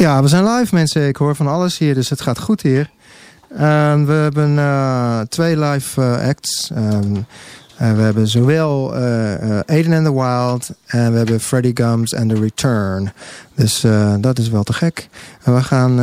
Ja, 0.00 0.22
we 0.22 0.28
zijn 0.28 0.44
live 0.44 0.74
mensen. 0.74 1.08
Ik 1.08 1.16
hoor 1.16 1.36
van 1.36 1.46
alles 1.46 1.78
hier, 1.78 1.94
dus 1.94 2.08
het 2.08 2.20
gaat 2.20 2.38
goed 2.38 2.60
hier. 2.60 2.90
Uh, 3.52 3.58
we 4.04 4.12
hebben 4.12 4.50
uh, 4.54 5.20
twee 5.20 5.58
live 5.58 6.00
uh, 6.00 6.28
acts. 6.28 6.70
Um, 6.76 7.26
we 7.76 8.00
hebben 8.00 8.28
zowel 8.28 8.94
Aiden 9.66 9.92
and 9.92 10.04
the 10.04 10.14
Wild 10.14 10.70
en 10.86 11.12
we 11.12 11.16
hebben 11.16 11.40
Freddie 11.40 11.76
Gums 11.76 12.14
and 12.14 12.28
The 12.28 12.40
Return. 12.40 13.12
Dus 13.54 13.84
dat 14.20 14.38
is 14.38 14.48
wel 14.48 14.62
te 14.62 14.72
gek. 14.72 15.08
En 15.42 15.54
we 15.54 15.62
gaan, 15.62 15.96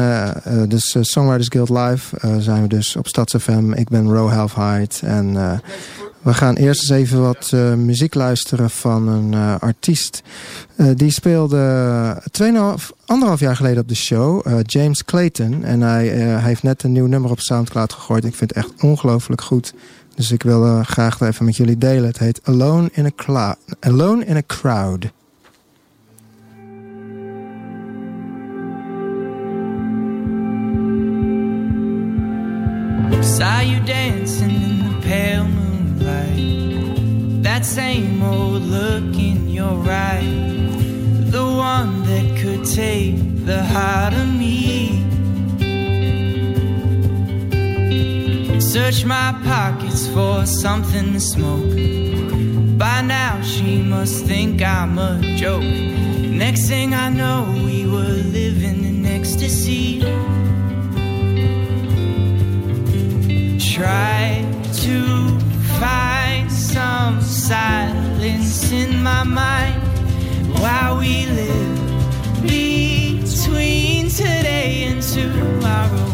dus 0.68 0.96
Songwriters 1.02 1.48
Guild 1.48 1.70
Live 1.70 2.18
zijn 2.40 2.62
we 2.62 2.68
dus 2.68 2.96
op 2.96 3.08
StadsFM. 3.08 3.74
Ik 3.74 3.90
ben 3.90 4.14
Ro 4.14 4.30
Halfheid 4.30 5.02
en 5.04 5.62
we 6.28 6.34
gaan 6.34 6.56
eerst 6.56 6.82
eens 6.82 7.00
even 7.00 7.22
wat 7.22 7.52
uh, 7.54 7.74
muziek 7.74 8.14
luisteren 8.14 8.70
van 8.70 9.08
een 9.08 9.32
uh, 9.34 9.56
artiest. 9.60 10.22
Uh, 10.76 10.88
die 10.96 11.12
speelde 11.12 12.22
tweeënhalf, 12.32 12.94
anderhalf 13.06 13.40
jaar 13.40 13.56
geleden 13.56 13.82
op 13.82 13.88
de 13.88 13.96
show, 13.96 14.48
James 14.62 15.06
Clayton. 15.06 15.64
En 15.64 15.82
hij, 15.82 16.08
hij, 16.08 16.42
heeft 16.42 16.64
net 16.64 16.84
een 16.84 16.92
nieuw 16.92 17.06
nummer 17.06 17.32
op 17.32 17.40
Soundcloud 17.40 17.94
gegooid. 17.94 18.26
Ik 18.26 18.36
vind 18.36 18.56
het 18.56 18.66
echt 18.66 18.84
ongelooflijk 18.84 19.42
goed. 19.42 19.74
Dus 20.16 20.32
ik 20.32 20.44
wil 20.44 20.84
graag 20.84 21.22
even 21.22 21.46
met 21.46 21.56
jullie 21.56 21.78
delen. 21.78 22.08
Het 22.08 22.20
heet 22.20 22.40
Alone 22.44 22.90
in 22.92 23.12
a, 23.28 23.56
Alone 23.80 24.26
in 24.26 24.36
a 24.36 24.42
Crowd. 24.48 25.06
Saw 33.22 33.62
you 33.62 33.78
in 33.86 34.26
the 34.26 35.08
pale 35.08 35.44
moon 35.44 35.77
that 37.58 37.66
same 37.66 38.22
old 38.22 38.62
look 38.62 39.16
in 39.16 39.50
your 39.50 39.80
eye, 39.90 40.22
the 41.32 41.44
one 41.44 42.04
that 42.04 42.38
could 42.40 42.64
take 42.66 43.16
the 43.46 43.64
heart 43.64 44.14
of 44.14 44.28
me. 44.28 45.04
Search 48.60 49.06
my 49.06 49.34
pockets 49.44 50.08
for 50.08 50.46
something 50.46 51.14
to 51.14 51.20
smoke. 51.20 51.76
By 52.78 53.02
now, 53.02 53.42
she 53.42 53.82
must 53.82 54.26
think 54.26 54.62
I'm 54.62 55.00
a 55.00 55.20
joke. 55.36 55.64
Next 55.64 56.68
thing 56.68 56.94
I 56.94 57.10
know, 57.10 57.52
we 57.66 57.88
were 57.88 58.22
living 58.40 58.84
in 58.86 59.06
ecstasy. 59.06 60.02
Try 63.74 64.46
to 64.84 65.47
find 65.80 66.52
some 66.52 67.22
silence 67.22 68.72
in 68.72 69.04
my 69.04 69.24
mind 69.24 69.82
while 70.60 70.98
we 70.98 71.26
live 71.28 72.42
between 72.42 74.10
today 74.10 74.86
and 74.90 75.02
tomorrow. 75.02 76.10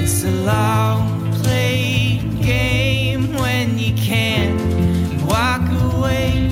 It's 0.00 0.24
a 0.24 0.30
long 0.52 1.32
play 1.42 2.20
game 2.42 3.32
when 3.34 3.78
you 3.78 3.94
can't 3.94 4.60
walk 5.22 5.64
away 5.94 6.50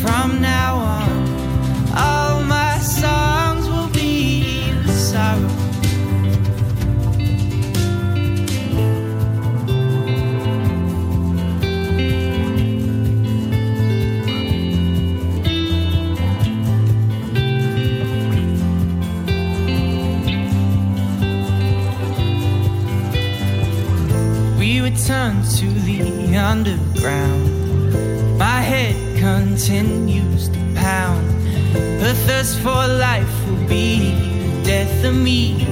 from 0.00 0.40
now 0.40 0.76
on. 0.76 1.03
Continues 29.66 30.50
to 30.50 30.58
pound. 30.74 31.26
Her 32.02 32.12
thirst 32.26 32.58
for 32.58 32.86
life 32.86 33.48
will 33.48 33.66
be 33.66 34.10
the 34.10 34.62
death 34.62 35.04
of 35.04 35.14
me. 35.14 35.63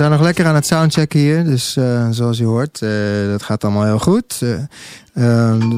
Zijn 0.00 0.12
nog 0.12 0.20
lekker 0.20 0.46
aan 0.46 0.54
het 0.54 0.66
soundchecken 0.66 1.18
hier. 1.18 1.44
Dus 1.44 1.76
uh, 1.76 2.08
zoals 2.10 2.38
je 2.38 2.44
hoort, 2.44 2.80
uh, 2.80 2.90
dat 3.30 3.42
gaat 3.42 3.64
allemaal 3.64 3.84
heel 3.84 3.98
goed. 3.98 4.40
Uh, 4.42 4.56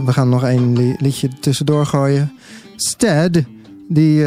we 0.04 0.12
gaan 0.12 0.28
nog 0.28 0.44
één 0.44 0.96
liedje 0.98 1.28
tussendoor 1.40 1.86
gooien. 1.86 2.32
Stead, 2.76 3.42
die 3.88 4.24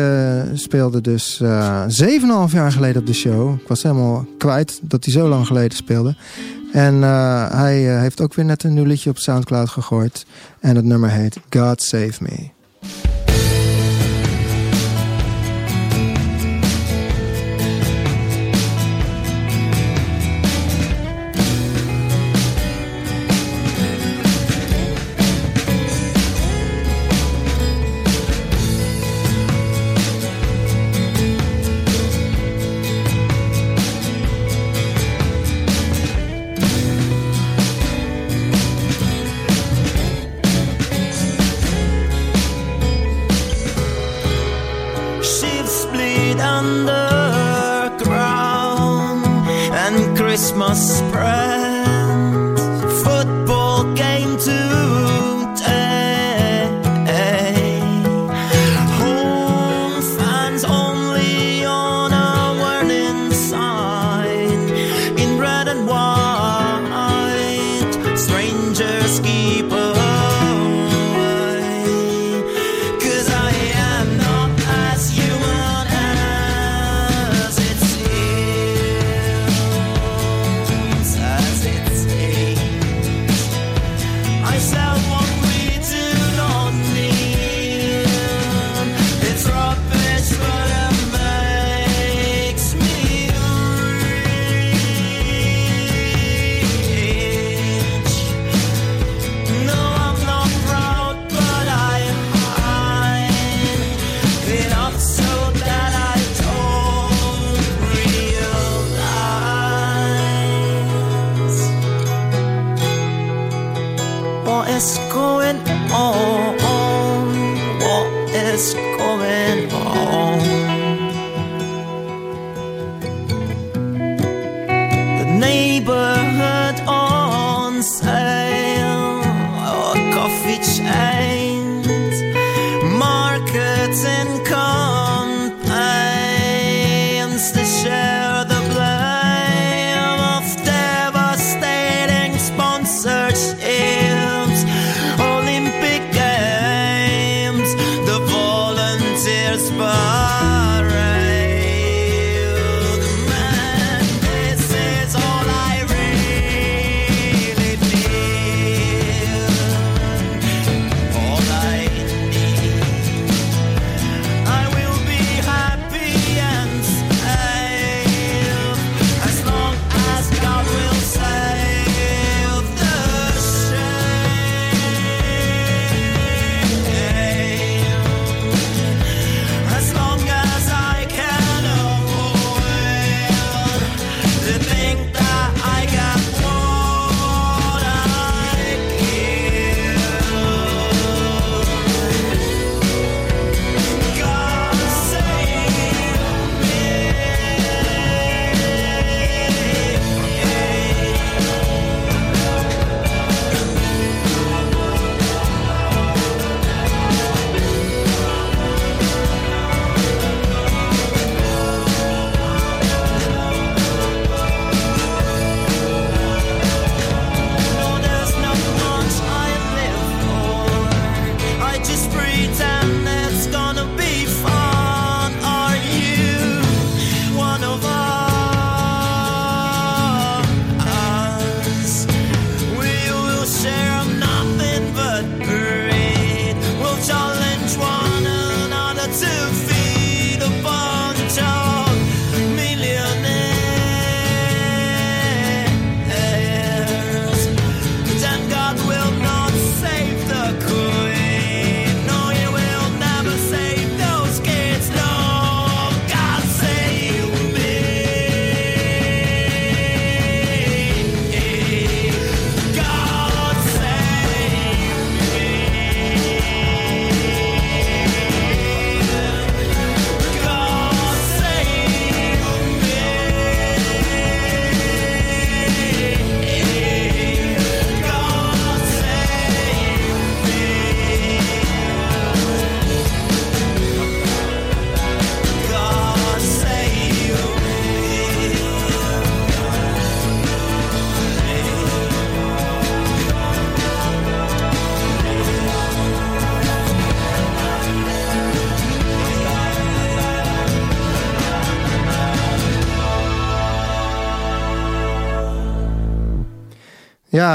speelde 0.54 1.02
dus 1.02 1.42
7,5 1.44 1.48
jaar 2.52 2.72
geleden 2.72 3.02
op 3.02 3.08
de 3.08 3.14
show. 3.14 3.60
Ik 3.60 3.68
was 3.68 3.84
helemaal 3.84 4.26
kwijt 4.38 4.80
dat 4.82 5.04
hij 5.04 5.14
zo 5.14 5.28
lang 5.28 5.48
geleden 5.48 5.78
speelde. 5.78 6.16
En 6.72 7.02
hij 7.52 8.00
heeft 8.00 8.22
ook 8.22 8.34
weer 8.34 8.46
net 8.46 8.64
een 8.64 8.74
nieuw 8.74 8.86
liedje 8.86 9.10
op 9.10 9.18
Soundcloud 9.18 9.70
gegooid. 9.70 10.26
En 10.60 10.76
het 10.76 10.86
nummer 10.86 11.10
heet 11.10 11.38
God 11.50 11.82
Save 11.82 12.14
Me. 12.20 12.55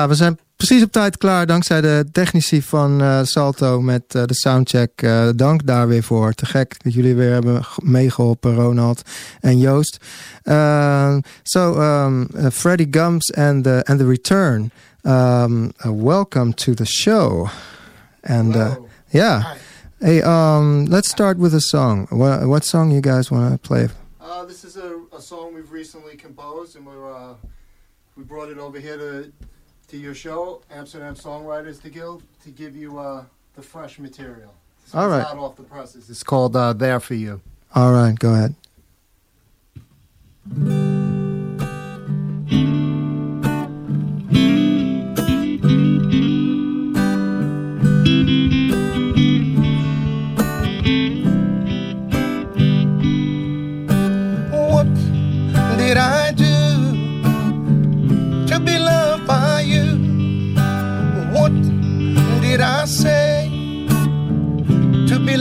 Ja, 0.00 0.08
we 0.08 0.14
zijn 0.14 0.38
precies 0.56 0.82
op 0.82 0.92
tijd 0.92 1.16
klaar 1.16 1.46
dankzij 1.46 1.80
de 1.80 2.06
technici 2.12 2.62
van 2.62 3.00
eh, 3.00 3.20
Salto 3.22 3.80
met 3.80 4.02
eh, 4.14 4.24
de 4.24 4.34
soundcheck. 4.34 5.02
Eh, 5.02 5.28
dank 5.36 5.66
daar 5.66 5.88
weer 5.88 6.02
voor. 6.02 6.32
Te 6.32 6.46
gek 6.46 6.82
dat 6.82 6.92
jullie 6.92 7.14
weer 7.14 7.32
hebben 7.32 7.62
meegeholpen, 7.82 8.54
Ronald 8.54 9.02
en 9.40 9.58
Joost. 9.58 9.98
Uh, 10.44 11.16
so, 11.42 11.80
um, 11.80 12.28
uh, 12.36 12.46
Freddie 12.50 12.88
Gums 12.90 13.32
and 13.34 13.64
the, 13.64 13.80
and 13.84 13.98
the 13.98 14.06
Return. 14.06 14.70
Um, 15.02 15.72
welcome 15.82 16.54
to 16.54 16.74
the 16.74 16.86
show. 16.86 17.48
And 18.20 18.54
yeah, 19.08 19.42
Hi. 19.42 19.56
hey, 19.98 20.22
um, 20.22 20.86
let's 20.88 21.08
start 21.08 21.38
with 21.38 21.54
a 21.54 21.60
song. 21.60 22.06
What, 22.08 22.46
what 22.46 22.64
song 22.64 22.90
you 22.90 23.00
guys 23.00 23.30
want 23.30 23.52
to 23.52 23.68
play? 23.68 23.88
Uh, 24.20 24.44
this 24.46 24.64
is 24.64 24.76
a, 24.76 25.16
a 25.16 25.20
song 25.20 25.54
we've 25.54 25.72
recently 25.72 26.16
composed, 26.16 26.76
and 26.76 26.86
we're 26.86 27.14
uh, 27.14 27.34
we 28.16 28.24
brought 28.24 28.50
it 28.50 28.58
over 28.58 28.80
here 28.80 28.96
to 28.96 29.32
to 29.90 29.96
your 29.96 30.14
show, 30.14 30.62
Amsterdam 30.70 31.16
Songwriters 31.16 31.82
to 31.82 31.90
Guild, 31.90 32.22
to 32.44 32.50
give 32.50 32.76
you 32.76 32.98
uh, 32.98 33.24
the 33.56 33.62
fresh 33.62 33.98
material. 33.98 34.54
All 34.94 35.08
right. 35.08 35.22
Not 35.22 35.36
off 35.36 35.56
the 35.56 35.64
presses. 35.64 36.08
It's 36.08 36.22
called 36.22 36.54
uh, 36.54 36.72
There 36.72 37.00
for 37.00 37.14
You. 37.14 37.40
All 37.74 37.92
right, 37.92 38.16
go 38.18 38.34
ahead. 38.34 38.54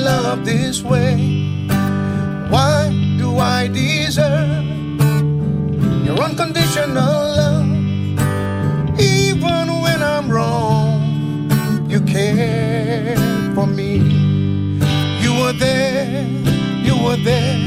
love 0.09 0.45
this 0.45 0.81
way? 0.81 1.15
Why 2.49 2.89
do 3.17 3.37
I 3.37 3.67
deserve 3.67 4.65
your 6.05 6.19
unconditional 6.19 7.13
love? 7.39 7.69
Even 8.99 9.81
when 9.81 10.01
I'm 10.01 10.29
wrong, 10.29 11.49
you 11.89 12.01
care 12.01 13.15
for 13.55 13.67
me. 13.67 13.97
You 15.23 15.31
were 15.41 15.53
there, 15.53 16.25
you 16.87 16.95
were 17.03 17.17
there, 17.17 17.59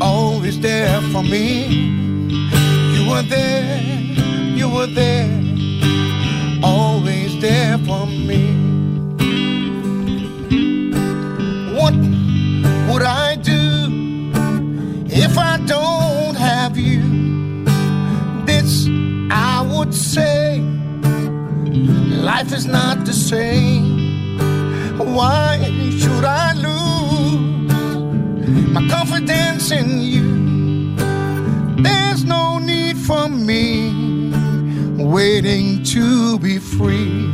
always 0.00 0.60
there 0.60 1.00
for 1.12 1.22
me. 1.22 1.66
You 2.94 3.10
were 3.10 3.22
there, 3.22 3.80
you 4.60 4.68
were 4.68 4.86
there, 4.86 5.30
always 6.62 7.40
there 7.40 7.78
for 7.78 8.06
me. 8.06 8.67
Life 22.22 22.52
is 22.52 22.66
not 22.66 23.04
the 23.04 23.12
same. 23.12 24.38
Why 24.98 25.58
should 25.98 26.24
I 26.24 26.52
lose 26.54 27.96
my 28.74 28.88
confidence 28.88 29.70
in 29.70 30.00
you? 30.00 30.96
There's 31.82 32.24
no 32.24 32.58
need 32.58 32.96
for 32.98 33.28
me 33.28 33.92
waiting 34.96 35.82
to 35.84 36.38
be 36.38 36.58
free. 36.58 37.26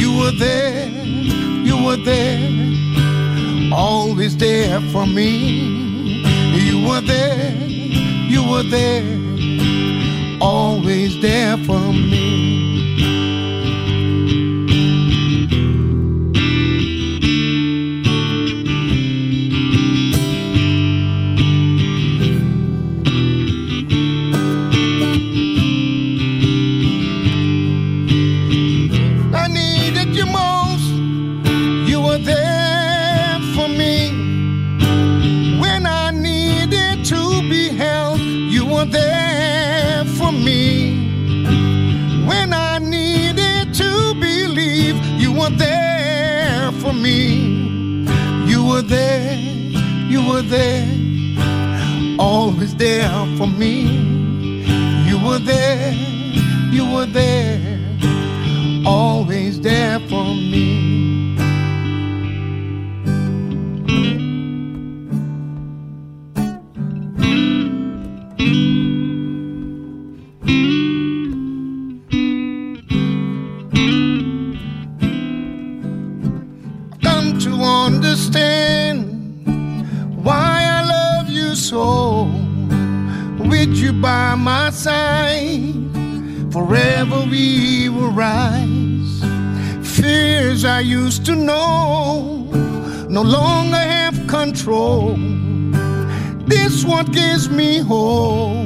You 0.00 0.18
were 0.18 0.32
there, 0.38 0.88
you 0.88 1.84
were 1.84 2.02
there 2.04 2.58
always 3.72 4.36
there 4.36 4.80
for 4.92 5.06
me. 5.06 5.28
You 6.58 6.88
were 6.88 7.00
there, 7.00 7.54
you 7.66 8.48
were 8.48 8.62
there, 8.62 9.04
always 10.40 11.20
there 11.20 11.56
for 11.58 11.92
me. 11.92 12.47
were 50.38 50.48
there, 50.48 50.86
always 52.16 52.72
there 52.76 53.10
for 53.36 53.48
me. 53.48 53.82
You 55.08 55.18
were 55.26 55.40
there, 55.40 55.92
you 56.70 56.84
were 56.94 57.06
there, 57.06 57.80
always 58.86 59.60
there 59.60 59.98
for 60.08 60.24
me. 60.24 60.87
no 93.18 93.24
longer 93.24 93.76
have 93.76 94.28
control. 94.28 95.16
This 96.46 96.84
one 96.84 97.06
gives 97.06 97.50
me 97.50 97.78
hope. 97.78 98.57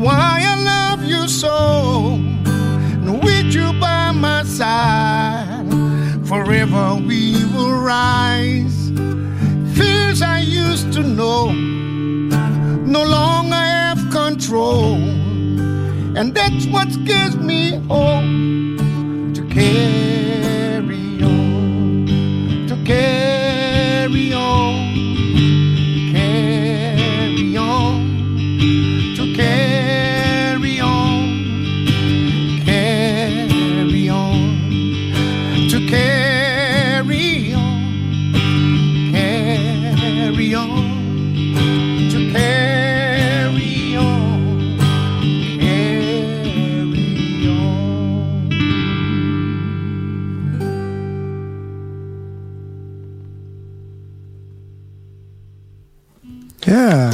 why 0.00 0.40
I 0.42 0.56
love 0.56 1.04
you 1.04 1.28
so. 1.28 2.14
And 3.04 3.22
with 3.22 3.52
you 3.54 3.72
by 3.78 4.12
my 4.12 4.44
side, 4.44 5.66
forever 6.26 6.94
we 6.94 7.44
will 7.52 7.74
rise. 7.74 8.90
Fears 9.76 10.22
I 10.22 10.40
used 10.40 10.92
to 10.94 11.02
know, 11.02 11.52
no 11.52 13.02
longer 13.04 13.56
have 13.56 14.10
control. 14.10 14.94
And 16.16 16.34
that's 16.34 16.66
what 16.66 16.88
gives 17.04 17.36
me 17.36 17.76
hope 17.88 18.24
to 19.34 19.48
care. 19.50 20.09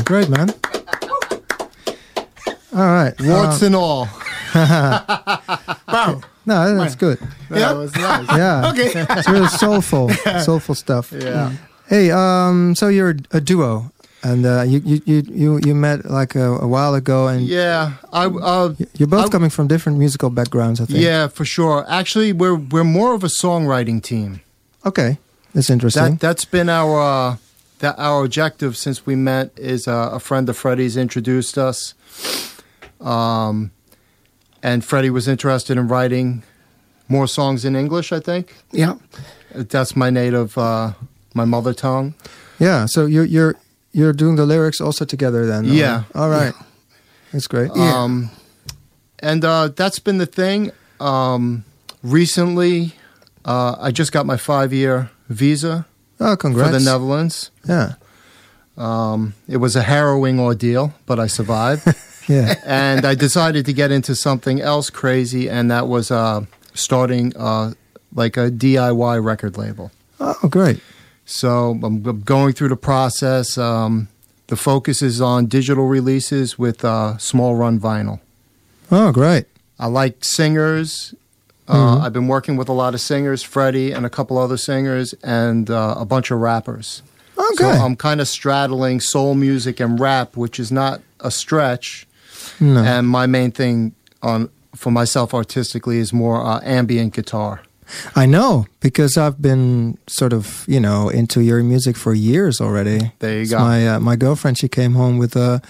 Great, 0.05 0.29
man. 0.29 0.51
All 2.73 2.83
right. 2.85 3.15
Warts 3.21 3.63
and 3.63 3.75
all. 3.75 4.09
Wow. 5.89 6.21
No, 6.47 6.77
that's 6.77 6.95
good. 6.95 7.19
That 7.51 7.59
Yeah. 7.59 7.73
was 7.73 7.95
nice. 7.95 8.27
Yeah. 8.37 8.71
Okay. 8.73 8.93
It's 9.19 9.29
really 9.29 9.49
soulful, 9.49 10.11
soulful 10.45 10.75
stuff. 10.75 11.13
Yeah. 11.13 11.53
Hey, 11.89 12.11
um, 12.11 12.75
so 12.75 12.89
you're 12.89 13.17
a 13.33 13.41
duo, 13.41 13.91
and 14.23 14.45
uh, 14.47 14.63
you, 14.67 14.81
you 14.85 15.01
you 15.07 15.23
you 15.35 15.61
you 15.65 15.75
met 15.75 16.05
like 16.11 16.35
a, 16.35 16.59
a 16.59 16.67
while 16.67 16.95
ago, 16.95 17.29
and 17.29 17.47
Yeah. 17.47 17.93
I 18.13 18.27
uh, 18.27 18.75
you're 18.99 19.09
both 19.09 19.27
I- 19.27 19.29
coming 19.31 19.51
from 19.51 19.69
different 19.69 19.99
musical 19.99 20.31
backgrounds, 20.31 20.81
I 20.81 20.85
think. 20.87 21.01
yeah, 21.01 21.29
for 21.29 21.45
sure. 21.45 21.85
Actually, 21.89 22.33
we're 22.33 22.57
we're 22.57 22.85
more 22.85 23.15
of 23.15 23.23
a 23.25 23.29
songwriting 23.29 24.01
team. 24.03 24.41
Okay, 24.85 25.19
that's 25.55 25.71
interesting. 25.71 26.03
That 26.17 26.21
that's 26.21 26.45
been 26.45 26.69
our 26.69 27.01
uh, 27.01 27.37
that 27.81 27.99
our 27.99 28.25
objective 28.25 28.77
since 28.77 29.05
we 29.07 29.15
met. 29.17 29.51
Is 29.57 29.87
uh, 29.89 30.11
a 30.13 30.21
friend 30.21 30.49
of 30.49 30.57
Freddie's 30.57 30.97
introduced 30.97 31.59
us, 31.59 31.95
um, 33.01 33.71
and 34.63 34.85
Freddie 34.85 35.11
was 35.11 35.29
interested 35.29 35.77
in 35.77 35.89
writing 35.89 36.43
more 37.09 37.27
songs 37.29 37.65
in 37.65 37.77
English. 37.77 38.13
I 38.13 38.21
think 38.21 38.55
Yeah. 38.73 38.95
that's 39.55 39.95
my 39.95 40.11
native, 40.11 40.57
uh, 40.59 40.93
my 41.35 41.45
mother 41.45 41.73
tongue. 41.75 42.15
yeah. 42.59 42.87
So 42.87 43.07
you're 43.07 43.25
you're 43.25 43.55
you're 43.93 44.13
doing 44.13 44.37
the 44.37 44.45
lyrics 44.47 44.81
also 44.81 45.05
together 45.05 45.47
then. 45.47 45.65
Yeah. 45.65 46.05
All 46.15 46.29
right. 46.29 46.53
That's 47.33 47.47
great. 47.47 47.71
Yeah. 47.75 48.03
Um, 48.03 48.31
and 49.21 49.45
uh, 49.45 49.69
that's 49.69 49.99
been 49.99 50.19
the 50.19 50.27
thing. 50.27 50.71
Um, 51.01 51.65
recently, 52.03 52.93
uh, 53.45 53.77
I 53.79 53.91
just 53.91 54.13
got 54.13 54.27
my 54.27 54.37
five 54.37 54.73
year 54.73 55.11
visa 55.29 55.87
Oh, 56.21 56.37
congrats. 56.37 56.71
for 56.71 56.79
the 56.79 56.85
Netherlands. 56.85 57.51
Yeah. 57.69 57.95
Um, 58.77 59.35
it 59.49 59.57
was 59.59 59.75
a 59.77 59.83
harrowing 59.83 60.39
ordeal, 60.41 60.95
but 61.07 61.19
I 61.19 61.27
survived. 61.27 61.87
Yeah. 62.29 62.57
and 62.67 63.07
I 63.07 63.15
decided 63.15 63.67
to 63.67 63.73
get 63.73 63.93
into 63.93 64.17
something 64.17 64.61
else 64.61 64.91
crazy, 64.91 65.49
and 65.49 65.71
that 65.71 65.87
was 65.87 66.11
uh, 66.11 66.45
starting 66.75 67.33
uh, 67.37 67.75
like 68.13 68.37
a 68.37 68.51
DIY 68.51 69.23
record 69.25 69.57
label. 69.57 69.93
oh, 70.19 70.49
great. 70.51 70.81
So 71.25 71.79
I'm 71.85 72.03
going 72.23 72.53
through 72.55 72.71
the 72.71 72.77
process. 72.77 73.57
Um, 73.57 74.09
the 74.49 74.57
focus 74.57 75.03
is 75.03 75.21
on 75.21 75.47
digital 75.47 75.87
releases 75.87 76.59
with 76.59 76.85
uh, 76.85 77.17
small 77.19 77.55
run 77.55 77.79
vinyl. 77.79 78.19
Oh, 78.91 79.13
great. 79.13 79.45
I 79.79 79.87
like 79.87 80.25
singers. 80.25 81.15
Uh, 81.69 81.75
Mhm. 81.97 82.03
I've 82.05 82.13
been 82.13 82.29
working 82.29 82.57
with 82.57 82.69
a 82.69 82.73
lot 82.73 82.95
of 82.95 83.01
singers, 83.01 83.43
Freddie 83.43 83.93
and 83.93 84.07
a 84.07 84.11
couple 84.11 84.39
other 84.39 84.57
singers, 84.57 85.15
and 85.25 85.69
uh, 85.71 85.95
a 85.99 86.05
bunch 86.05 86.31
of 86.31 86.39
rappers. 86.41 87.03
Okay. 87.39 87.65
So 87.65 87.85
I'm 87.85 87.97
kind 87.97 88.21
of 88.21 88.29
straddling 88.29 89.01
soul 89.01 89.35
music 89.35 89.81
and 89.81 89.99
rap, 90.01 90.37
which 90.37 90.59
is 90.61 90.71
not 90.71 91.01
a 91.21 91.31
stretch. 91.31 92.07
no. 92.61 92.83
And 92.83 93.07
my 93.09 93.27
main 93.27 93.51
thing 93.51 93.93
on 94.23 94.49
for 94.75 94.91
myself 94.91 95.33
artistically 95.35 95.99
is 95.99 96.13
more 96.13 96.45
uh, 96.45 96.61
ambient 96.63 97.15
guitar. 97.15 97.61
I 98.17 98.27
know 98.27 98.67
because 98.81 99.17
I've 99.17 99.41
been 99.41 99.97
sort 100.09 100.33
of 100.33 100.65
you 100.67 100.81
know 100.81 101.09
into 101.09 101.41
your 101.41 101.63
music 101.63 101.97
for 101.97 102.15
years 102.15 102.61
already. 102.61 103.13
There 103.21 103.39
you 103.41 103.47
go. 103.49 103.59
My 103.59 103.89
uh, 103.89 104.01
my 104.01 104.17
girlfriend 104.17 104.59
she 104.59 104.69
came 104.69 104.95
home 104.95 105.19
with 105.19 105.37
a 105.37 105.61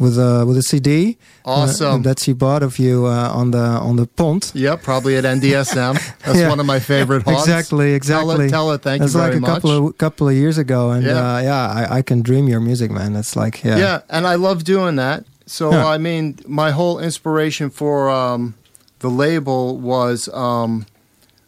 with 0.00 0.18
a 0.18 0.44
with 0.48 0.56
a 0.56 0.62
CD. 0.62 1.16
uh, 1.44 1.50
Awesome. 1.50 2.02
that 2.02 2.18
she 2.18 2.32
bought 2.32 2.62
of 2.62 2.78
you 2.78 3.06
uh, 3.06 3.30
on 3.40 3.50
the 3.52 3.58
on 3.88 3.96
the 3.96 4.06
pond. 4.06 4.50
Yep, 4.54 4.82
probably 4.82 5.14
at 5.16 5.24
NDSM. 5.24 5.94
That's 6.24 6.38
Yeah. 6.40 6.48
one 6.48 6.58
of 6.60 6.66
my 6.66 6.80
favorite 6.80 7.22
haunts. 7.22 7.42
Exactly, 7.42 7.88
Tell 7.90 7.96
exactly. 7.96 8.44
her, 8.46 8.50
tell 8.50 8.70
her 8.70 8.78
thank 8.78 9.00
That's 9.02 9.14
you 9.14 9.20
like 9.20 9.34
a 9.34 9.40
much. 9.40 9.50
couple 9.50 9.70
of 9.88 9.98
couple 9.98 10.26
of 10.28 10.34
years 10.34 10.56
ago, 10.58 10.90
and 10.90 11.04
Yeah. 11.04 11.12
yeah, 11.12 11.34
uh, 11.36 11.40
yeah 11.50 11.66
I, 11.80 11.98
I 11.98 12.02
can 12.02 12.22
dream 12.22 12.48
your 12.48 12.60
music, 12.60 12.90
man. 12.90 13.12
That's 13.12 13.36
like 13.36 13.62
yeah, 13.62 13.78
yeah. 13.78 14.00
and 14.08 14.26
I 14.26 14.34
love 14.36 14.64
doing 14.64 14.96
that. 14.96 15.24
So 15.46 15.70
Yeah. 15.70 15.86
I 15.94 15.98
mean, 15.98 16.24
my 16.46 16.70
whole 16.72 16.98
inspiration 16.98 17.70
for 17.70 18.08
um, 18.10 18.54
the 19.00 19.10
label 19.10 19.76
was 19.78 20.28
um, 20.32 20.86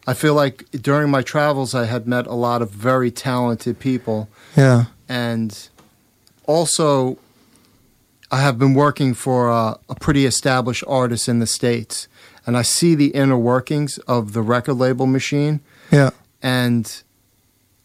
I 0.07 0.15
feel 0.15 0.35
like 0.35 0.65
during 0.83 1.09
my 1.11 1.23
travels 1.23 1.75
I 1.75 1.85
had 1.87 2.07
met 2.07 2.27
a 2.27 2.35
lot 2.35 2.61
of 2.62 2.69
very 2.71 3.11
talented 3.11 3.79
people, 3.79 4.29
yeah, 4.57 4.85
and 5.09 5.51
also 6.47 7.17
I 8.33 8.40
have 8.40 8.59
been 8.59 8.73
working 8.73 9.12
for 9.12 9.51
a, 9.51 9.79
a 9.90 9.95
pretty 9.95 10.25
established 10.25 10.83
artist 10.88 11.29
in 11.29 11.38
the 11.38 11.47
states, 11.47 12.09
and 12.47 12.57
I 12.57 12.62
see 12.62 12.95
the 12.95 13.09
inner 13.09 13.37
workings 13.37 13.99
of 14.09 14.33
the 14.33 14.40
record 14.40 14.75
label 14.75 15.07
machine, 15.07 15.61
yeah. 15.90 16.11
and 16.42 17.03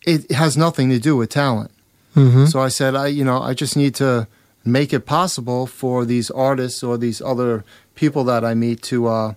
it 0.03 0.31
has 0.31 0.55
nothing 0.55 0.89
to 0.89 0.99
do 0.99 1.17
with 1.17 1.29
talent. 1.29 1.71
hmm 2.13 2.45
So 2.45 2.62
I 2.62 2.69
said, 2.69 2.95
I 2.95 3.07
you 3.07 3.25
know, 3.25 3.41
I 3.41 3.53
just 3.53 3.75
need 3.75 3.93
to 3.95 4.27
make 4.63 4.93
it 4.93 5.05
possible 5.05 5.67
for 5.67 6.05
these 6.05 6.31
artists 6.31 6.81
or 6.81 6.97
these 6.97 7.21
other 7.21 7.65
people 7.95 8.23
that 8.23 8.45
I 8.45 8.53
meet 8.53 8.81
to 8.83 9.07
uh, 9.07 9.33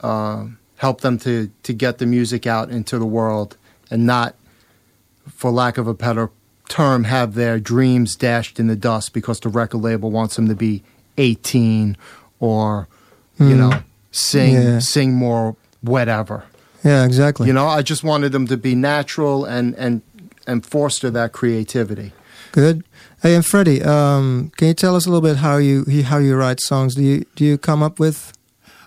uh, 0.00 0.46
help 0.76 1.00
them 1.02 1.16
to 1.20 1.48
to 1.62 1.72
get 1.72 1.98
the 1.98 2.06
music 2.06 2.44
out 2.46 2.70
into 2.70 2.98
the 2.98 3.06
world 3.06 3.56
and 3.88 4.04
not, 4.04 4.34
for 5.28 5.52
lack 5.52 5.78
of 5.78 5.86
a 5.86 5.94
better 5.94 6.30
term, 6.72 7.04
have 7.04 7.34
their 7.34 7.58
dreams 7.60 8.16
dashed 8.16 8.58
in 8.58 8.66
the 8.66 8.76
dust 8.76 9.12
because 9.12 9.38
the 9.40 9.48
record 9.50 9.78
label 9.82 10.10
wants 10.10 10.36
them 10.36 10.48
to 10.48 10.54
be 10.54 10.82
18 11.18 11.96
or, 12.40 12.88
you 13.38 13.54
Mm. 13.54 13.58
know, 13.58 13.82
sing 14.10 14.54
Yeah. 14.54 14.78
sing 14.80 15.14
more 15.14 15.54
whatever. 15.82 16.44
yeah, 16.84 17.04
exactly. 17.04 17.46
You 17.46 17.52
know, 17.52 17.66
I 17.68 17.82
just 17.82 18.02
wanted 18.04 18.32
them 18.32 18.46
to 18.48 18.56
be 18.56 18.74
natural 18.74 19.44
and 19.44 19.74
and 19.76 20.00
and 20.46 20.66
foster 20.66 21.10
that 21.10 21.32
creativity. 21.32 22.12
Good. 22.52 22.82
Hey, 23.22 23.34
and 23.36 23.46
Freddie, 23.46 23.82
um, 23.84 24.50
can 24.56 24.68
you 24.68 24.74
tell 24.74 24.96
us 24.96 25.06
a 25.06 25.10
little 25.10 25.22
bit 25.28 25.36
how 25.36 25.56
you 25.58 25.84
how 26.04 26.18
you 26.18 26.34
write 26.36 26.60
songs? 26.60 26.94
Do 26.96 27.02
you 27.02 27.24
do 27.36 27.44
you 27.44 27.56
come 27.58 27.82
up 27.82 28.00
with 28.00 28.32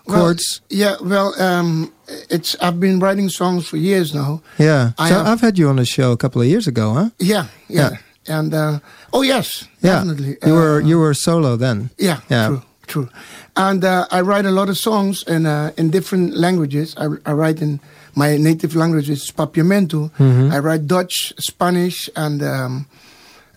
Well, 0.08 0.17
chords? 0.19 0.62
Yeah. 0.69 0.95
Well, 1.02 1.34
um, 1.41 1.91
it's 2.30 2.56
I've 2.62 2.80
been 2.80 3.00
writing 3.00 3.30
songs 3.30 3.68
for 3.68 3.78
years 3.78 4.13
now. 4.13 4.41
yeah. 4.60 4.91
I 4.98 5.10
so 5.10 5.15
have- 5.15 5.28
I've 5.28 5.41
had 5.41 5.58
you 5.58 5.70
on 5.70 5.76
the 5.78 5.86
show 5.86 6.12
a 6.12 6.18
couple 6.18 6.41
of 6.41 6.48
years 6.48 6.68
ago, 6.68 6.94
huh? 6.94 7.10
Yeah. 7.20 7.46
Yeah. 7.68 7.98
And 8.28 8.54
uh, 8.54 8.80
oh 9.12 9.24
yes, 9.24 9.68
Yeah. 9.82 9.94
definitely. 10.00 10.38
You 10.46 10.54
were 10.54 10.82
Uh, 10.82 10.88
you 10.88 11.00
were 11.00 11.13
solo 11.13 11.58
then. 11.58 11.89
Yeah, 11.98 12.20
Yeah. 12.30 12.48
true, 12.48 12.62
true. 12.88 13.10
And 13.56 13.84
uh, 13.84 14.06
I 14.12 14.22
write 14.22 14.46
a 14.48 14.52
lot 14.52 14.70
of 14.70 14.78
songs 14.78 15.24
in 15.28 15.46
uh, 15.46 15.72
in 15.78 15.91
different 15.91 16.34
languages. 16.36 16.96
I, 16.98 17.06
I 17.30 17.34
write 17.34 17.62
in 17.62 17.80
my 18.15 18.38
native 18.38 18.76
language 18.76 19.10
which 19.10 19.22
is 19.22 19.32
Papiamento. 19.32 20.10
Mhm. 20.18 20.52
I 20.52 20.60
write 20.60 20.88
Dutch, 20.88 21.34
Spanish, 21.38 22.10
and 22.15 22.41
um, 22.41 22.86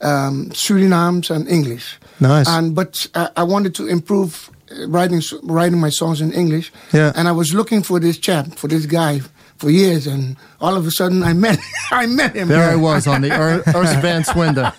um, 0.02 0.50
Surinaams 0.52 1.30
and 1.30 1.48
English. 1.48 1.98
Nice. 2.20 2.48
And 2.48 2.74
but 2.74 3.06
uh, 3.14 3.28
I 3.36 3.42
wanted 3.44 3.74
to 3.74 3.86
improve 3.86 4.50
writing 4.86 5.22
writing 5.42 5.80
my 5.80 5.90
songs 5.90 6.20
in 6.20 6.32
English. 6.32 6.72
Yeah. 6.92 7.12
And 7.16 7.28
I 7.28 7.32
was 7.32 7.52
looking 7.54 7.82
for 7.82 8.00
this 8.00 8.18
chap, 8.18 8.46
for 8.56 8.68
this 8.68 8.86
guy, 8.86 9.20
for 9.56 9.70
years, 9.70 10.06
and 10.06 10.36
all 10.60 10.76
of 10.76 10.86
a 10.86 10.90
sudden 10.90 11.22
I 11.22 11.32
met 11.32 11.58
I 11.90 12.06
met 12.06 12.34
him. 12.36 12.48
There 12.48 12.70
I 12.70 12.76
was 12.76 13.06
on 13.06 13.22
the 13.22 13.30
Ur- 13.30 13.62
Urs 13.72 14.00
Van 14.02 14.22
Swinden. 14.24 14.72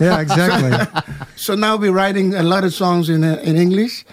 yeah, 0.00 0.20
exactly. 0.20 0.72
So 1.36 1.54
now 1.54 1.76
we're 1.76 1.92
writing 1.92 2.34
a 2.34 2.42
lot 2.42 2.64
of 2.64 2.72
songs 2.74 3.08
in 3.08 3.24
uh, 3.24 3.40
in 3.42 3.56
English, 3.56 4.04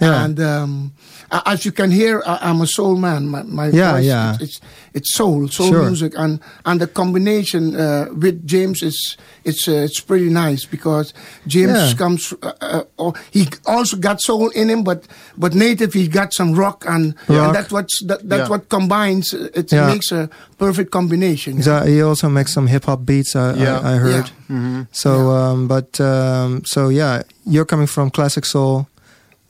Yeah. 0.00 0.24
and 0.24 0.38
um, 0.38 0.70
a- 0.70 1.03
as 1.30 1.64
you 1.64 1.72
can 1.72 1.90
hear, 1.90 2.22
I, 2.26 2.38
I'm 2.42 2.60
a 2.60 2.66
soul 2.66 2.96
man. 2.96 3.28
My, 3.28 3.42
my 3.42 3.68
Yeah, 3.68 3.92
voice, 3.92 4.04
yeah. 4.04 4.32
It's, 4.34 4.42
it's 4.42 4.60
it's 4.94 5.14
soul, 5.14 5.48
soul 5.48 5.68
Sure. 5.70 5.82
music, 5.88 6.12
and 6.16 6.38
and 6.64 6.80
the 6.80 6.86
combination 6.86 7.74
uh, 7.76 8.06
with 8.22 8.46
James 8.46 8.82
is 8.82 9.16
it's 9.44 9.66
uh, 9.68 9.72
it's 9.84 10.00
pretty 10.00 10.28
nice 10.30 10.64
because 10.70 11.12
James 11.46 11.72
Yeah. 11.90 11.94
comes. 11.96 12.32
Uh, 12.42 12.82
uh, 12.98 13.12
he 13.32 13.48
also 13.66 13.96
got 13.96 14.20
soul 14.20 14.50
in 14.50 14.68
him, 14.70 14.84
but 14.84 15.06
but 15.36 15.54
native 15.54 15.92
he 15.94 16.08
got 16.08 16.32
some 16.32 16.54
rock, 16.54 16.84
and, 16.86 17.14
Rock. 17.28 17.46
and 17.46 17.54
that's 17.54 17.72
what's 17.72 18.02
that, 18.06 18.20
that's 18.28 18.48
Yeah. 18.48 18.48
what 18.50 18.68
combines. 18.68 19.34
uh, 19.34 19.48
It 19.54 19.72
Yeah. 19.72 19.86
makes 19.86 20.12
a 20.12 20.28
perfect 20.58 20.90
combination. 20.90 21.62
So 21.62 21.80
he 21.86 22.02
also 22.02 22.28
makes 22.28 22.52
some 22.52 22.68
hip 22.68 22.84
hop 22.84 23.04
beats. 23.04 23.34
I, 23.36 23.54
Yeah. 23.54 23.80
I, 23.82 23.94
I 23.94 23.96
heard. 23.98 24.30
hmm 24.48 24.82
So, 24.92 25.30
um, 25.30 25.66
but 25.68 25.98
um, 26.00 26.62
so 26.64 26.88
yeah, 26.90 27.22
you're 27.44 27.66
coming 27.66 27.88
from 27.88 28.10
classic 28.10 28.44
soul, 28.46 28.86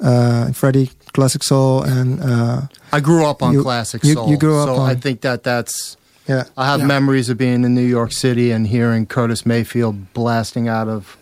uh, 0.01 0.53
Freddie 0.53 0.91
classic 1.15 1.43
soul, 1.43 1.83
and 1.83 2.21
uh, 2.21 2.63
I 2.93 3.01
grew 3.01 3.25
up 3.25 3.43
on 3.43 3.53
You- 3.55 3.63
classic 3.63 4.05
you- 4.05 4.15
soul. 4.15 4.29
you 4.29 4.37
grew 4.37 4.59
up 4.59 4.69
so 4.69 4.77
on- 4.77 4.91
I 4.91 4.95
think 4.97 5.21
that 5.23 5.43
that's. 5.45 5.97
yeah, 6.29 6.45
I 6.57 6.67
have 6.67 6.81
Yeah. 6.81 6.87
memories 6.87 7.29
of 7.31 7.39
being 7.39 7.65
in 7.65 7.75
New 7.75 7.87
York 7.87 8.13
City 8.13 8.51
and 8.51 8.67
hearing 8.67 9.07
Curtis 9.07 9.47
Mayfield 9.47 10.13
blasting 10.13 10.69
out 10.69 10.89
of 10.89 11.17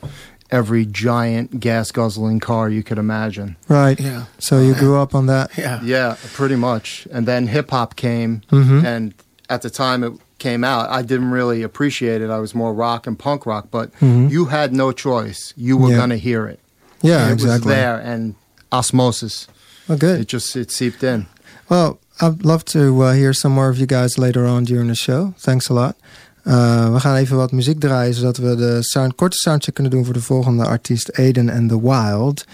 every 0.50 0.84
giant 0.86 1.60
gas 1.60 1.90
guzzling 1.92 2.38
car 2.40 2.68
you 2.68 2.82
could 2.82 2.98
imagine. 2.98 3.56
right. 3.68 3.98
Yeah, 3.98 4.24
So 4.38 4.60
you 4.60 4.74
grew 4.74 4.96
up 4.98 5.14
on 5.14 5.26
that. 5.26 5.50
yeah, 5.56 5.80
Yeah, 5.82 6.16
pretty 6.34 6.56
much. 6.56 7.06
And 7.10 7.26
then 7.26 7.46
hip 7.46 7.70
hop 7.70 7.96
came, 7.96 8.42
hmm 8.50 8.84
and 8.84 9.14
at 9.48 9.62
the 9.62 9.70
time 9.70 10.04
it 10.04 10.12
came 10.38 10.62
out, 10.64 10.90
I 10.90 11.02
didn't 11.02 11.30
really 11.30 11.62
appreciate 11.62 12.20
it. 12.20 12.28
I 12.30 12.38
was 12.38 12.54
more 12.54 12.74
rock 12.74 13.06
and 13.06 13.18
punk 13.18 13.46
rock, 13.46 13.68
but 13.70 13.92
Mhm. 14.00 14.30
you 14.30 14.46
had 14.46 14.72
no 14.74 14.92
choice. 14.92 15.52
You 15.56 15.76
were 15.78 15.90
Yeah. 15.90 15.96
gonna 15.96 16.16
hear 16.18 16.46
it. 16.46 16.58
Yeah, 17.00 17.28
it 17.28 17.32
exactly. 17.32 17.68
was 17.68 17.74
there, 17.76 17.98
and 17.98 18.34
osmosis. 18.70 19.48
Well, 19.86 19.98
good. 19.98 20.20
It 20.20 20.30
just 20.30 20.56
it 20.56 20.72
seeped 20.72 21.02
in. 21.02 21.26
Well, 21.66 21.98
I'd 22.20 22.44
love 22.44 22.62
to 22.64 23.02
uh, 23.02 23.12
hear 23.12 23.32
some 23.32 23.54
more 23.54 23.68
of 23.70 23.76
you 23.76 23.86
guys 23.86 24.16
later 24.16 24.46
on 24.46 24.64
during 24.64 24.88
the 24.88 24.94
show. 24.94 25.32
Thanks 25.38 25.70
a 25.70 25.74
lot. 25.74 25.96
Uh, 26.44 26.92
we 26.92 27.00
gaan 27.00 27.16
even 27.16 27.36
wat 27.36 27.52
muziek 27.52 27.80
draaien... 27.80 28.14
zodat 28.14 28.36
we 28.36 28.56
de 28.56 28.76
sound, 28.80 29.14
korte 29.14 29.36
soundcheck 29.36 29.74
kunnen 29.74 29.92
doen... 29.92 30.04
voor 30.04 30.14
de 30.14 30.22
volgende 30.22 30.64
artiest 30.64 31.12
Aiden 31.12 31.50
and 31.50 31.68
the 31.68 31.82
Wild. 31.82 32.44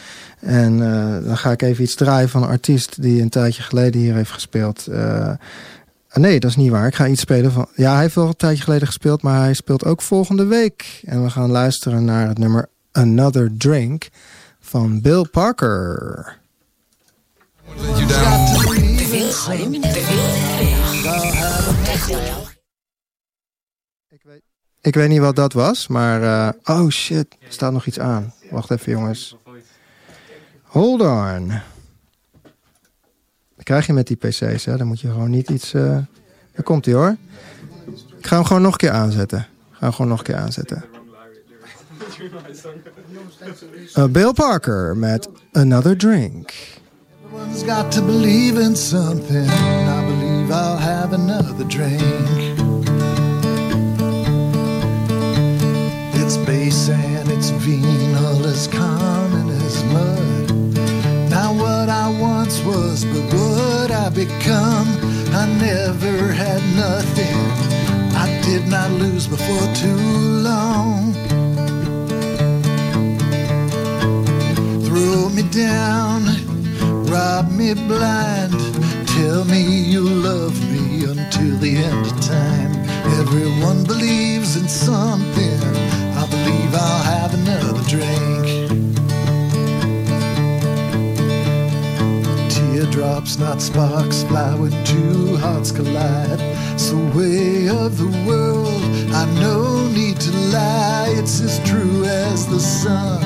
En 0.40 0.72
uh, 0.78 1.24
dan 1.24 1.36
ga 1.36 1.50
ik 1.50 1.62
even 1.62 1.84
iets 1.84 1.94
draaien 1.94 2.28
van 2.28 2.42
een 2.42 2.48
artiest... 2.48 3.02
die 3.02 3.22
een 3.22 3.28
tijdje 3.28 3.62
geleden 3.62 4.00
hier 4.00 4.14
heeft 4.14 4.30
gespeeld... 4.30 4.86
Uh, 4.90 5.30
nee, 6.12 6.40
dat 6.40 6.50
is 6.50 6.56
niet 6.56 6.70
waar. 6.70 6.86
Ik 6.86 6.94
ga 6.94 7.06
iets 7.06 7.20
spelen 7.20 7.52
van... 7.52 7.68
Ja, 7.74 7.92
hij 7.92 8.02
heeft 8.02 8.14
wel 8.14 8.26
een 8.26 8.36
tijdje 8.36 8.62
geleden 8.62 8.86
gespeeld... 8.86 9.22
maar 9.22 9.40
hij 9.40 9.54
speelt 9.54 9.84
ook 9.84 10.02
volgende 10.02 10.44
week. 10.44 11.00
En 11.04 11.22
we 11.22 11.30
gaan 11.30 11.50
luisteren 11.50 12.04
naar 12.04 12.28
het 12.28 12.38
nummer 12.38 12.68
Another 12.92 13.50
Drink... 13.56 14.08
van 14.60 15.00
Bill 15.00 15.24
Parker. 15.30 16.36
Ik 24.80 24.94
weet, 24.94 25.08
niet 25.08 25.20
wat 25.20 25.36
dat 25.36 25.52
was, 25.52 25.86
maar... 25.86 26.22
Uh, 26.22 26.48
oh 26.64 26.88
shit, 26.88 27.36
er 27.40 27.52
staat 27.52 27.72
nog 27.72 27.86
iets 27.86 27.98
aan. 27.98 28.34
Wacht 28.50 28.70
even 28.70 28.92
jongens. 28.92 29.36
Hold 30.62 31.00
on. 31.00 31.48
Dat 33.56 33.64
krijg 33.64 33.86
je 33.86 33.92
met 33.92 34.06
die 34.06 34.16
pc's, 34.16 34.64
hè. 34.64 34.76
Dan 34.76 34.86
moet 34.86 35.00
je 35.00 35.08
gewoon 35.08 35.30
niet 35.30 35.50
iets... 35.50 35.74
Uh... 35.74 35.98
Daar 36.52 36.66
komt 36.66 36.84
hij 36.84 36.94
hoor. 36.94 37.16
Ik 38.18 38.26
ga 38.26 38.36
hem 38.36 38.44
gewoon 38.44 38.62
nog 38.62 38.72
een 38.72 38.78
keer 38.78 38.90
aanzetten. 38.90 39.38
Ik 39.38 39.46
ga 39.70 39.80
hem 39.80 39.92
gewoon 39.92 40.10
nog 40.10 40.18
een 40.18 40.24
keer 40.24 40.36
aanzetten. 40.36 40.84
Uh, 43.96 44.04
Bill 44.04 44.32
Parker 44.32 44.96
met 44.96 45.28
Another 45.52 45.96
Drink. 45.96 46.52
Everyone's 47.30 47.62
got 47.62 47.92
to 47.92 48.00
believe 48.00 48.56
in 48.56 48.74
something. 48.74 49.50
I 49.50 50.00
believe 50.06 50.50
I'll 50.50 50.78
have 50.78 51.12
another 51.12 51.64
drink. 51.64 52.00
It's 56.14 56.38
base 56.38 56.88
and 56.88 57.30
it's 57.30 57.50
venal 57.50 58.46
as 58.46 58.66
common 58.68 59.50
as 59.50 59.84
mud. 59.92 61.28
Not 61.28 61.54
what 61.56 61.90
I 61.90 62.08
once 62.18 62.64
was, 62.64 63.04
but 63.04 63.24
what 63.34 63.90
I 63.90 64.08
become. 64.08 64.88
I 65.34 65.44
never 65.60 66.32
had 66.32 66.62
nothing. 66.76 67.36
I 68.16 68.40
did 68.42 68.66
not 68.68 68.90
lose 68.92 69.26
before 69.26 69.74
too 69.74 69.98
long. 70.48 71.12
Throw 74.86 75.28
me 75.28 75.42
down, 75.50 76.37
rob 77.08 77.50
me 77.50 77.74
blind. 77.74 78.52
Tell 79.08 79.44
me 79.44 79.62
you 79.62 80.02
love 80.02 80.56
me 80.70 81.04
until 81.04 81.56
the 81.58 81.76
end 81.76 82.06
of 82.06 82.20
time. 82.20 82.72
Everyone 83.20 83.84
believes 83.84 84.56
in 84.56 84.68
something. 84.68 85.60
I 86.20 86.26
believe 86.30 86.74
I'll 86.74 87.04
have 87.14 87.34
another 87.34 87.82
drink. 87.88 88.46
Teardrops, 92.50 93.38
not 93.38 93.60
sparks, 93.60 94.22
fly 94.24 94.54
when 94.54 94.72
two 94.84 95.36
hearts 95.36 95.72
collide. 95.72 96.40
So, 96.78 96.96
way 97.16 97.68
of 97.68 97.98
the 97.98 98.12
world, 98.26 98.82
I 99.12 99.24
no 99.40 99.88
need 99.88 100.20
to 100.20 100.32
lie. 100.52 101.14
It's 101.16 101.40
as 101.40 101.58
true 101.68 102.04
as 102.04 102.46
the 102.46 102.60
sun, 102.60 103.20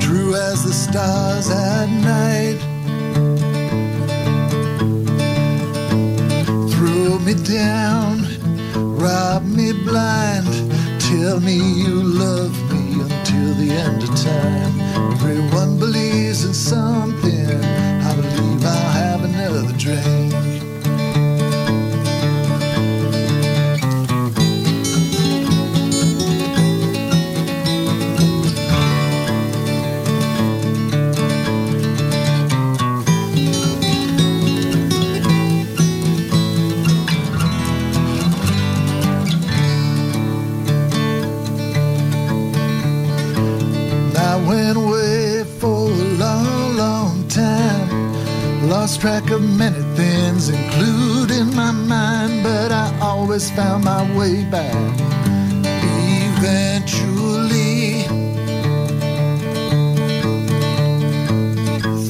true 0.00 0.34
as 0.34 0.64
the 0.64 0.72
stars 0.72 1.48
at 1.50 1.86
night. 1.86 2.69
Me 7.34 7.44
down, 7.44 8.26
rob 8.74 9.44
me 9.44 9.72
blind. 9.72 10.46
Tell 11.00 11.38
me 11.40 11.54
you 11.54 12.02
love 12.02 12.54
me 12.72 13.00
until 13.02 13.54
the 13.54 13.70
end 13.70 14.02
of 14.02 14.16
time. 14.16 14.69
Track 49.00 49.30
of 49.30 49.42
many 49.42 49.80
things, 49.96 50.50
including 50.50 51.56
my 51.56 51.72
mind, 51.72 52.42
but 52.42 52.70
I 52.70 52.94
always 53.00 53.50
found 53.50 53.84
my 53.84 54.02
way 54.14 54.44
back. 54.44 54.74
Eventually, 56.36 58.02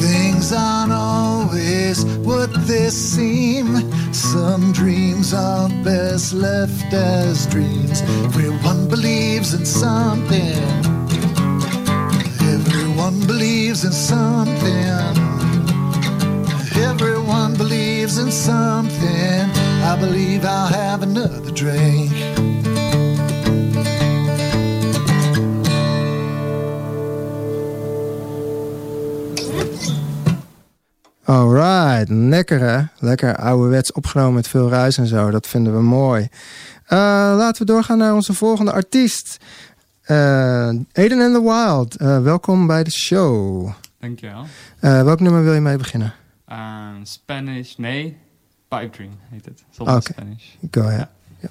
things 0.03 0.53
aren't 0.53 0.91
always 0.93 2.05
what 2.27 2.53
they 2.67 2.91
seem. 2.91 3.93
Some 4.13 4.73
dreams 4.73 5.33
are 5.33 5.69
best 5.85 6.33
left 6.33 6.93
as 6.93 7.47
dreams. 7.47 8.03
Everyone 8.25 8.89
believes 8.89 9.55
in 9.55 9.65
something. 9.65 10.59
Everyone 12.43 13.21
believes 13.29 13.85
in 13.85 13.93
something. 13.93 15.20
Everyone 17.01 17.57
believes 17.57 18.19
in 18.19 18.31
something. 18.31 19.51
I 19.83 19.97
believe 19.99 20.45
I'll 20.45 20.67
have 20.67 21.03
another 21.03 21.53
drink. 21.53 22.13
Alright, 31.25 32.09
lekker 32.09 32.61
hè? 32.61 32.83
Lekker 32.99 33.37
ouderwets 33.37 33.93
opgenomen 33.93 34.35
met 34.35 34.49
veel 34.49 34.69
ruis 34.69 34.99
en 34.99 35.07
zo. 35.07 35.31
Dat 35.31 35.47
vinden 35.47 35.73
we 35.73 35.83
mooi. 35.83 36.23
Uh, 36.23 36.99
laten 37.37 37.67
we 37.67 37.73
doorgaan 37.73 37.99
naar 37.99 38.15
onze 38.15 38.35
volgende 38.35 38.73
artiest. 38.73 39.37
Uh, 40.07 40.17
Aiden 40.93 41.21
and 41.21 41.35
the 41.35 41.43
Wild, 41.43 42.01
uh, 42.01 42.23
welkom 42.23 42.67
bij 42.67 42.85
de 42.85 42.91
show. 42.91 43.69
Dankjewel. 44.01 44.45
Uh, 44.81 45.03
welk 45.03 45.21
nummer 45.21 45.43
wil 45.43 45.55
je 45.55 45.61
mee 45.61 45.77
beginnen? 45.77 46.15
Uh, 46.53 46.95
Spanish, 47.03 47.77
nee, 47.77 48.17
Pipe 48.69 48.91
Dream 48.91 49.13
heet 49.31 49.45
het. 49.45 49.65
Zonder 49.71 49.97
Oké. 49.97 50.13
Spanish. 50.13 50.55
Go 50.71 50.81
ahead. 50.81 51.09
Ja. 51.39 51.49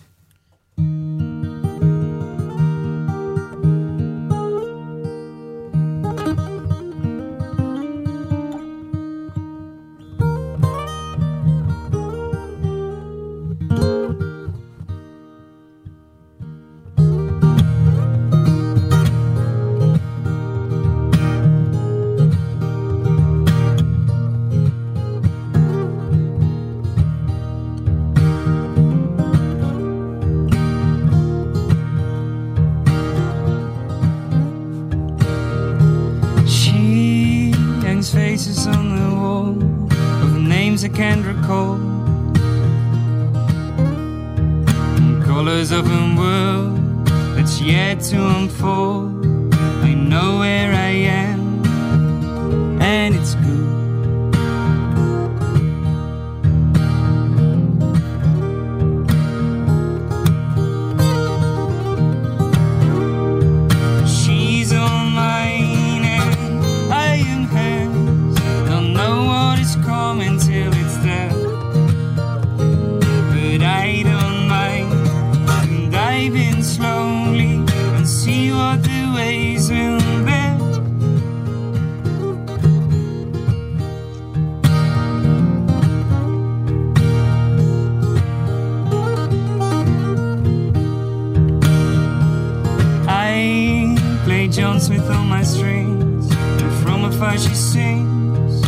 dance 94.79 94.89
with 94.89 95.09
all 95.11 95.25
my 95.25 95.43
strings 95.43 96.31
And 96.31 96.71
from 96.83 97.03
afar 97.03 97.37
she 97.37 97.53
sings. 97.53 98.61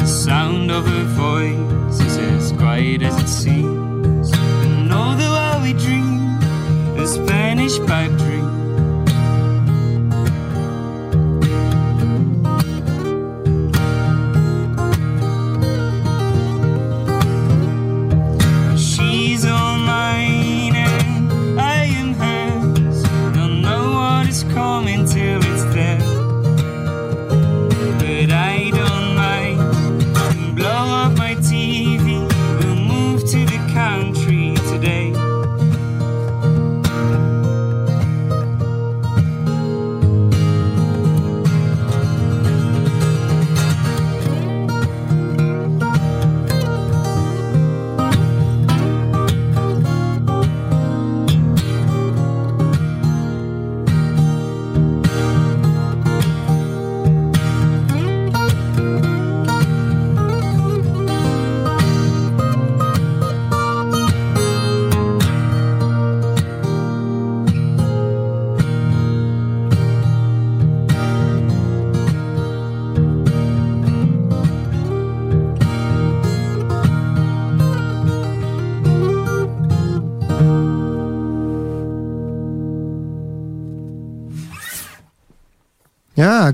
The 0.00 0.06
sound 0.06 0.70
of 0.70 0.86
her 0.86 1.04
voice 1.04 2.00
is 2.00 2.18
as 2.18 2.52
quiet 2.52 3.02
as 3.02 3.18
it 3.18 3.28
seems. 3.28 4.30
And 4.34 4.92
all 4.92 5.16
the 5.16 5.28
while 5.36 5.62
we 5.62 5.72
dream 5.72 6.38
A 6.98 7.06
Spanish 7.06 7.78
pipe 7.78 8.12
dream 8.18 8.35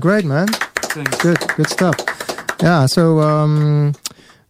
great, 0.03 0.25
man. 0.25 0.47
Thanks. 0.93 1.17
Good, 1.25 1.39
good 1.57 1.69
stuff. 1.69 1.95
Yeah, 2.61 2.85
so 2.87 3.19
um, 3.19 3.93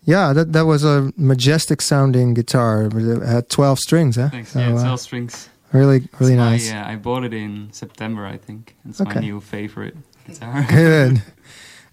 yeah, 0.05 0.33
that 0.33 0.51
that 0.53 0.65
was 0.65 0.83
a 0.83 1.11
majestic 1.17 1.81
sounding 1.81 2.33
guitar. 2.33 2.89
It 2.93 3.21
had 3.35 3.45
twelve 3.49 3.77
strings, 3.79 4.15
huh? 4.15 4.29
Thanks. 4.29 4.51
So, 4.53 4.59
yeah, 4.59 4.75
uh, 4.75 4.83
12 4.83 4.99
strings. 4.99 5.49
really, 5.71 5.99
really 6.19 6.35
my- 6.35 6.51
nice. 6.51 6.67
yeah, 6.69 6.93
I 6.93 6.95
bought 6.97 7.23
it 7.23 7.33
in 7.33 7.69
September, 7.71 8.25
I 8.35 8.37
think. 8.37 8.75
It's 8.89 8.99
Okay. 9.01 9.15
my 9.19 9.21
new 9.21 9.39
favorite 9.41 9.95
guitar. 10.27 10.65
Good. 10.69 11.21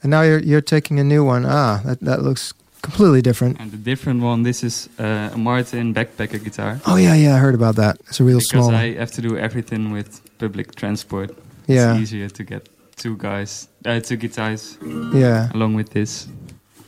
And 0.03 0.11
now 0.11 0.23
you're 0.25 0.43
you're 0.51 0.65
taking 0.77 0.99
a 1.01 1.05
new 1.05 1.25
one. 1.27 1.45
Ah, 1.47 1.81
that 1.85 1.99
that 2.01 2.21
looks 2.23 2.55
completely 2.83 3.21
different. 3.23 3.61
and 3.61 3.71
the 3.71 3.77
different 3.91 4.23
one, 4.23 4.43
this 4.45 4.63
is 4.63 4.89
uh, 4.99 5.35
a 5.35 5.39
Martin 5.39 5.93
backpacker 5.95 6.41
guitar. 6.45 6.81
Oh 6.87 6.97
yeah, 6.99 7.15
yeah, 7.15 7.37
I 7.37 7.39
heard 7.39 7.55
about 7.55 7.77
that. 7.77 7.97
It's 8.09 8.21
a 8.21 8.25
real 8.25 8.39
because 8.39 8.67
small. 8.67 8.75
I 8.85 8.95
have 8.99 9.11
to 9.13 9.21
do 9.23 9.37
everything 9.37 9.93
with 9.93 10.21
public 10.39 10.75
transport. 10.75 11.31
yeah, 11.69 11.93
It's 11.93 12.03
easier 12.03 12.29
to 12.31 12.43
get 12.45 12.63
two 13.01 13.17
guys, 13.17 13.69
uh, 13.87 13.99
two 14.01 14.17
guitars 14.17 14.77
yeah. 15.15 15.51
along 15.55 15.75
with 15.75 15.91
this. 15.91 16.29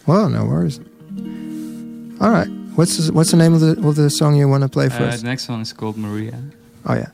Well, 0.07 0.29
no 0.29 0.45
worries. 0.45 0.79
All 2.21 2.31
right. 2.31 2.49
What's 2.77 2.97
the, 2.99 3.13
what's 3.13 3.31
the 3.31 3.37
name 3.37 3.55
of 3.55 3.61
the 3.61 3.73
of 3.87 3.97
the 3.97 4.09
song 4.11 4.37
you 4.37 4.49
want 4.49 4.63
to 4.63 4.69
play 4.69 4.89
for 4.89 5.03
Uh, 5.03 5.09
us? 5.09 5.21
the 5.23 5.27
next 5.27 5.49
one 5.49 5.61
is 5.61 5.73
called 5.73 5.97
Maria. 5.97 6.39
Oh 6.87 6.95
yeah. 6.95 7.11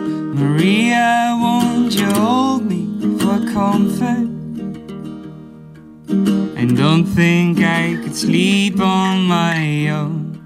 Maria, 0.00 1.36
won't 1.40 1.94
you 1.94 2.06
hold 2.12 2.64
me 2.64 2.86
for 3.18 3.38
comfort? 3.52 4.27
And 6.68 6.76
don't 6.76 7.06
think 7.06 7.60
I 7.60 7.98
could 8.02 8.14
sleep 8.14 8.78
on 8.78 9.26
my 9.26 9.88
own. 9.88 10.36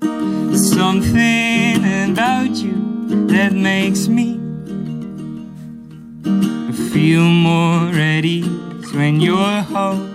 There's 0.00 0.70
something 0.70 2.10
about 2.10 2.50
you 2.50 3.26
that 3.28 3.54
makes 3.54 4.06
me 4.06 4.34
feel 6.92 7.24
more 7.24 7.88
at 7.88 8.26
ease 8.26 8.92
when 8.92 9.18
you're 9.18 9.62
home. 9.62 10.13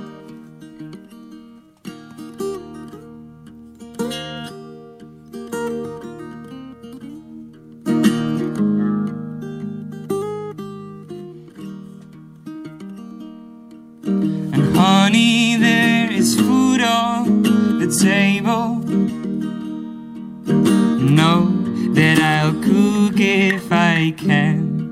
Can. 24.12 24.88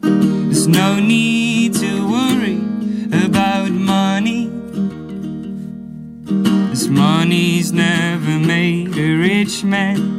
There's 0.00 0.68
no 0.68 0.98
need 1.00 1.74
to 1.74 2.08
worry 2.08 2.58
about 3.24 3.70
money. 3.70 4.50
This 6.70 6.88
money's 6.88 7.72
never 7.72 8.38
made 8.38 8.96
a 8.96 9.16
rich 9.16 9.64
man. 9.64 10.13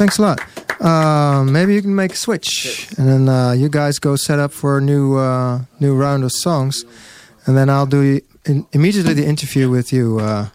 Thanks. 0.00 0.18
All 0.18 0.26
right. 0.26 0.40
Thanks 0.40 0.80
a 0.80 0.80
lot. 0.80 0.80
Uh, 0.80 1.44
maybe 1.44 1.74
you 1.74 1.82
can 1.82 1.94
make 1.94 2.12
a 2.12 2.16
switch, 2.16 2.88
and 2.96 3.06
then 3.06 3.28
uh, 3.28 3.52
you 3.52 3.68
guys 3.68 3.98
go 3.98 4.16
set 4.16 4.38
up 4.38 4.50
for 4.50 4.78
a 4.78 4.80
new 4.80 5.16
uh, 5.18 5.60
new 5.78 5.94
round 5.94 6.24
of 6.24 6.32
songs, 6.32 6.84
and 7.44 7.54
then 7.54 7.68
I'll 7.68 7.84
do 7.84 8.20
in, 8.46 8.66
immediately 8.72 9.12
the 9.12 9.26
interview 9.26 9.68
with 9.68 9.92
you 9.92 10.18
uh, 10.18 10.48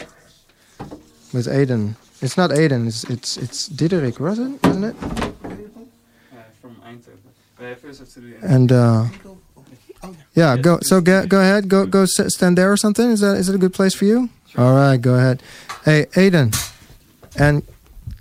with 1.31 1.47
Aidan. 1.47 1.95
It's 2.21 2.38
not 2.38 2.51
Aidan. 2.51 2.88
It's 2.88 3.03
it's 3.03 3.38
it's 3.38 3.69
Diederik, 3.69 4.19
wasn't 4.19 4.63
it? 4.63 4.69
Isn't 4.69 4.84
it? 4.84 4.95
from 6.60 6.75
Eindhoven. 6.77 7.29
But 7.55 7.65
I 7.67 7.75
first 7.75 7.99
have 7.99 8.10
to 8.10 8.19
do 8.21 8.34
And 8.41 8.71
uh, 8.71 9.05
yeah, 10.34 10.58
go. 10.58 10.79
So 10.81 11.01
go 11.01 11.27
go 11.27 11.39
ahead. 11.39 11.69
Go 11.69 11.86
go 11.86 12.05
stand 12.05 12.58
there 12.58 12.71
or 12.71 12.77
something. 12.77 13.12
Is 13.12 13.19
that 13.19 13.38
is 13.38 13.47
it 13.47 13.53
a 13.53 13.60
good 13.60 13.73
place 13.73 13.93
for 13.93 14.05
you? 14.05 14.29
All 14.58 14.73
right, 14.73 14.97
go 14.97 15.13
ahead. 15.13 15.43
Hey, 15.84 16.08
Aidan, 16.15 16.51
and 17.38 17.62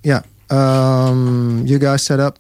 yeah, 0.02 0.22
um, 0.54 1.64
you 1.66 1.78
guys 1.78 2.04
set 2.04 2.20
up. 2.20 2.38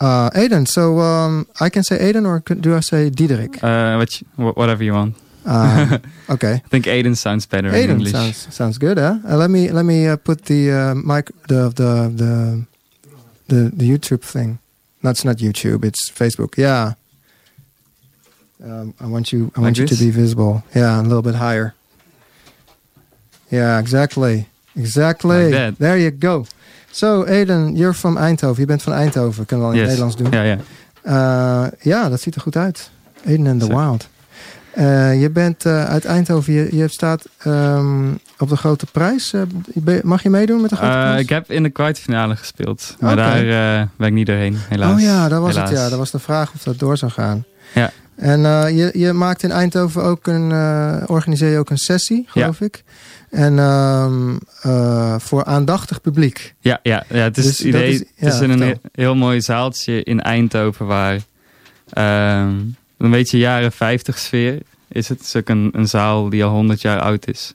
Uh, 0.00 0.30
Aidan. 0.34 0.66
So 0.66 0.98
um, 0.98 1.46
I 1.60 1.68
can 1.70 1.82
say 1.84 1.96
Aidan, 2.00 2.26
or 2.26 2.40
do 2.40 2.74
I 2.76 2.80
say 2.80 3.08
Diederik? 3.10 3.62
Uh, 3.62 3.96
what 3.98 4.20
you- 4.20 4.26
wh- 4.36 4.56
whatever 4.56 4.82
you 4.84 4.94
want. 4.94 5.14
Um, 5.46 6.00
okay. 6.30 6.54
I 6.64 6.68
think 6.68 6.86
Aidan 6.86 7.14
sounds 7.14 7.46
better 7.46 7.68
in 7.68 7.74
Aidan 7.74 7.96
English. 7.96 8.12
sounds 8.12 8.54
sounds 8.54 8.78
good, 8.78 8.98
huh? 8.98 9.18
Uh, 9.28 9.36
let 9.36 9.50
me 9.50 9.70
let 9.70 9.84
me 9.84 10.06
uh, 10.08 10.16
put 10.16 10.44
the 10.46 10.70
uh, 10.72 10.94
mic 10.94 11.30
the 11.48 11.68
the 11.70 12.10
the 12.20 12.66
the 13.48 13.70
the 13.76 13.86
YouTube 13.90 14.22
thing. 14.22 14.58
That's 15.02 15.24
not 15.24 15.36
YouTube. 15.38 15.84
It's 15.84 16.10
Facebook. 16.10 16.56
Yeah. 16.56 16.94
Um, 18.64 18.94
I 19.00 19.06
want 19.06 19.32
you. 19.32 19.50
I 19.56 19.60
want 19.60 19.78
you 19.78 19.86
to 19.86 19.96
be 19.96 20.10
visible. 20.10 20.62
Yeah, 20.74 21.00
a 21.00 21.02
little 21.02 21.22
bit 21.22 21.34
higher. 21.34 21.74
Yeah, 23.50 23.78
exactly, 23.80 24.46
exactly. 24.74 25.72
There 25.78 26.00
you 26.00 26.16
go. 26.18 26.44
So, 26.90 27.24
Aiden, 27.24 27.76
you're 27.76 27.94
from 27.94 28.16
Eindhoven. 28.16 28.60
Je 28.60 28.66
bent 28.66 28.82
van 28.82 28.92
Eindhoven. 28.92 29.46
Kunnen 29.46 29.66
we 29.66 29.72
wel 29.72 29.82
in 29.82 29.88
het. 29.88 29.98
Nederlands 29.98 30.16
doen. 30.16 30.30
Ja, 30.30 30.42
ja. 30.42 30.58
Eh, 31.02 31.64
ja, 31.80 32.08
dat 32.08 32.20
ziet 32.20 32.34
er 32.34 32.40
goed 32.40 32.56
uit. 32.56 32.90
Aiden 33.26 33.46
and 33.46 33.60
the. 33.60 33.66
Wild. 33.66 34.08
Eh, 34.70 35.20
je 35.20 35.30
bent 35.30 35.66
eh, 35.66 35.84
uit 35.84 36.04
Eindhoven. 36.04 36.52
Je, 36.52 36.76
je 36.76 36.88
staat 36.88 37.24
ehm, 37.38 38.10
op 38.38 38.48
de 38.48 38.56
grote 38.56 38.86
prijs. 38.92 39.34
Mag 40.02 40.22
je 40.22 40.30
meedoen 40.30 40.60
met 40.60 40.70
de 40.70 40.76
grote 40.76 40.92
prijs? 40.92 41.20
ik 41.20 41.28
heb 41.28 41.50
in 41.50 41.62
de 41.62 41.70
kwartfinale 41.70 42.36
gespeeld. 42.36 42.96
Maar 43.00 43.16
daar 43.16 43.88
ben 43.96 44.06
ik 44.06 44.12
niet 44.12 44.26
doorheen, 44.26 44.56
helaas. 44.68 44.92
Oh 44.92 45.00
ja, 45.00 45.28
dat 45.28 45.40
was 45.40 45.54
Helaas. 45.54 45.70
het. 45.70 45.78
Ja, 45.78 45.88
dat 45.88 45.98
was 45.98 46.10
de 46.10 46.18
vraag 46.18 46.52
of 46.54 46.62
dat 46.62 46.78
door 46.78 46.96
zou 46.96 47.10
gaan. 47.12 47.44
Ja. 47.74 47.90
En 48.16 48.40
je, 48.74 48.90
je 48.92 49.12
maakt 49.12 49.42
in 49.42 49.50
Eindhoven 49.50 50.02
ook 50.02 50.26
een, 50.26 50.52
organiseer 51.06 51.50
je 51.50 51.58
ook 51.58 51.70
een 51.70 51.78
sessie, 51.78 52.24
geloof 52.28 52.60
ik. 52.60 52.84
En 53.32 53.58
ehm, 53.58 54.36
eh, 54.62 55.14
voor 55.18 55.44
aandachtig 55.44 56.00
publiek. 56.00 56.54
Ja, 56.60 56.78
ja, 56.82 57.04
ja 57.08 57.16
het 57.22 57.38
is 57.38 57.44
Dus 57.44 57.58
het 57.58 57.66
idee. 57.66 57.82
dat 57.82 57.92
is- 58.00 58.08
ja, 58.16 58.24
het 58.26 58.34
is 58.34 58.40
in 58.40 58.50
een 58.50 58.80
heel 58.92 59.14
mooi 59.14 59.40
zaaltje 59.40 60.02
in 60.02 60.20
Eindhoven 60.20 60.86
waar 60.86 61.18
ehm, 61.92 62.54
een 62.98 63.10
beetje 63.10 63.38
jaren 63.38 63.72
50 63.72 64.18
sfeer 64.18 64.58
is 64.88 65.08
het. 65.08 65.18
Het 65.18 65.26
is 65.26 65.36
ook 65.36 65.48
een, 65.48 65.68
een 65.72 65.88
zaal 65.88 66.28
die 66.28 66.44
al 66.44 66.50
100 66.50 66.80
jaar 66.80 67.00
oud 67.00 67.26
is. 67.28 67.54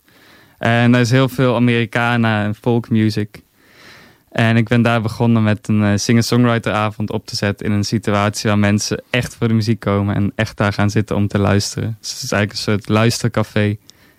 En 0.58 0.94
er 0.94 1.00
is 1.02 1.12
heel 1.12 1.30
veel 1.30 1.56
Americana 1.56 2.44
en 2.44 2.56
folkmusic. 2.56 3.42
En 4.32 4.58
ik 4.58 4.68
ben 4.68 4.82
daar 4.82 5.02
begonnen 5.02 5.44
met 5.44 5.68
een 5.68 5.84
eh, 5.84 5.92
singer-songwriter 5.96 6.74
avond 6.74 7.12
op 7.12 7.26
te 7.26 7.36
zetten 7.36 7.66
in 7.66 7.72
een 7.72 7.84
situatie 7.84 8.50
waar 8.50 8.60
mensen 8.60 9.02
echt 9.10 9.36
voor 9.36 9.48
de 9.48 9.54
muziek 9.54 9.80
komen 9.80 10.16
en 10.16 10.32
echt 10.36 10.58
daar 10.58 10.74
gaan 10.74 10.90
zitten 10.90 11.16
om 11.16 11.28
te 11.28 11.40
luisteren. 11.40 11.98
Dus 12.00 12.12
het 12.14 12.22
is 12.24 12.32
eigenlijk 12.32 12.52
een 12.52 12.74
soort 12.74 12.90
luistercafé. 12.90 13.78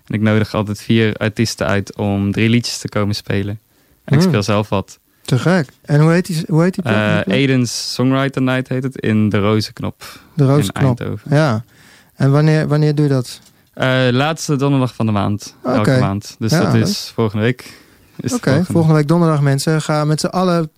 En 0.09 0.15
ik 0.15 0.21
nodig 0.21 0.55
altijd 0.55 0.81
vier 0.81 1.15
artiesten 1.17 1.67
uit 1.67 1.97
om 1.97 2.33
drie 2.33 2.49
liedjes 2.49 2.79
te 2.79 2.89
komen 2.89 3.15
spelen. 3.15 3.59
En 4.05 4.15
ik 4.15 4.21
Hmm. 4.21 4.29
speel 4.29 4.43
zelf 4.43 4.69
wat. 4.69 4.99
Te 5.25 5.39
gek. 5.39 5.69
En 5.85 6.01
hoe 6.01 6.13
heet 6.13 6.27
die? 6.27 6.45
Hoe 6.49 6.63
heet 6.63 6.75
die 6.75 6.83
plek? 6.83 6.95
Eh 6.95 7.21
Aiden's 7.35 7.93
Songwriter 7.95 8.43
Night 8.43 8.69
heet 8.69 8.83
het 8.83 8.97
in 8.97 9.29
de 9.29 9.39
Rozenknop 9.39 10.21
de 10.35 10.43
in 10.45 10.49
Roze 10.51 10.73
Knop. 10.73 11.01
Eindhoven. 11.01 11.37
Ja. 11.37 11.65
En 12.15 12.31
wanneer, 12.31 12.69
wanneer 12.69 12.95
doe 12.95 13.05
je 13.07 13.11
dat? 13.13 13.41
Eh, 13.75 14.09
laatste 14.11 14.57
donderdag 14.57 14.95
van 14.95 15.07
de 15.07 15.13
maand. 15.13 15.55
Elke 15.65 15.97
maand. 16.01 16.37
Dus 16.39 16.51
Ja, 16.51 16.61
dat 16.63 16.73
leuk. 16.73 16.83
is 16.87 17.13
volgende 17.15 17.45
week. 17.45 17.73
Oké, 18.33 18.59
de 18.59 18.65
volgende. 18.65 18.95
week 18.97 19.09
donderdag 19.09 19.41
mensen. 19.41 19.83
Ga 19.83 20.05
met 20.05 20.21
z'n 20.21 20.27
allen. 20.27 20.71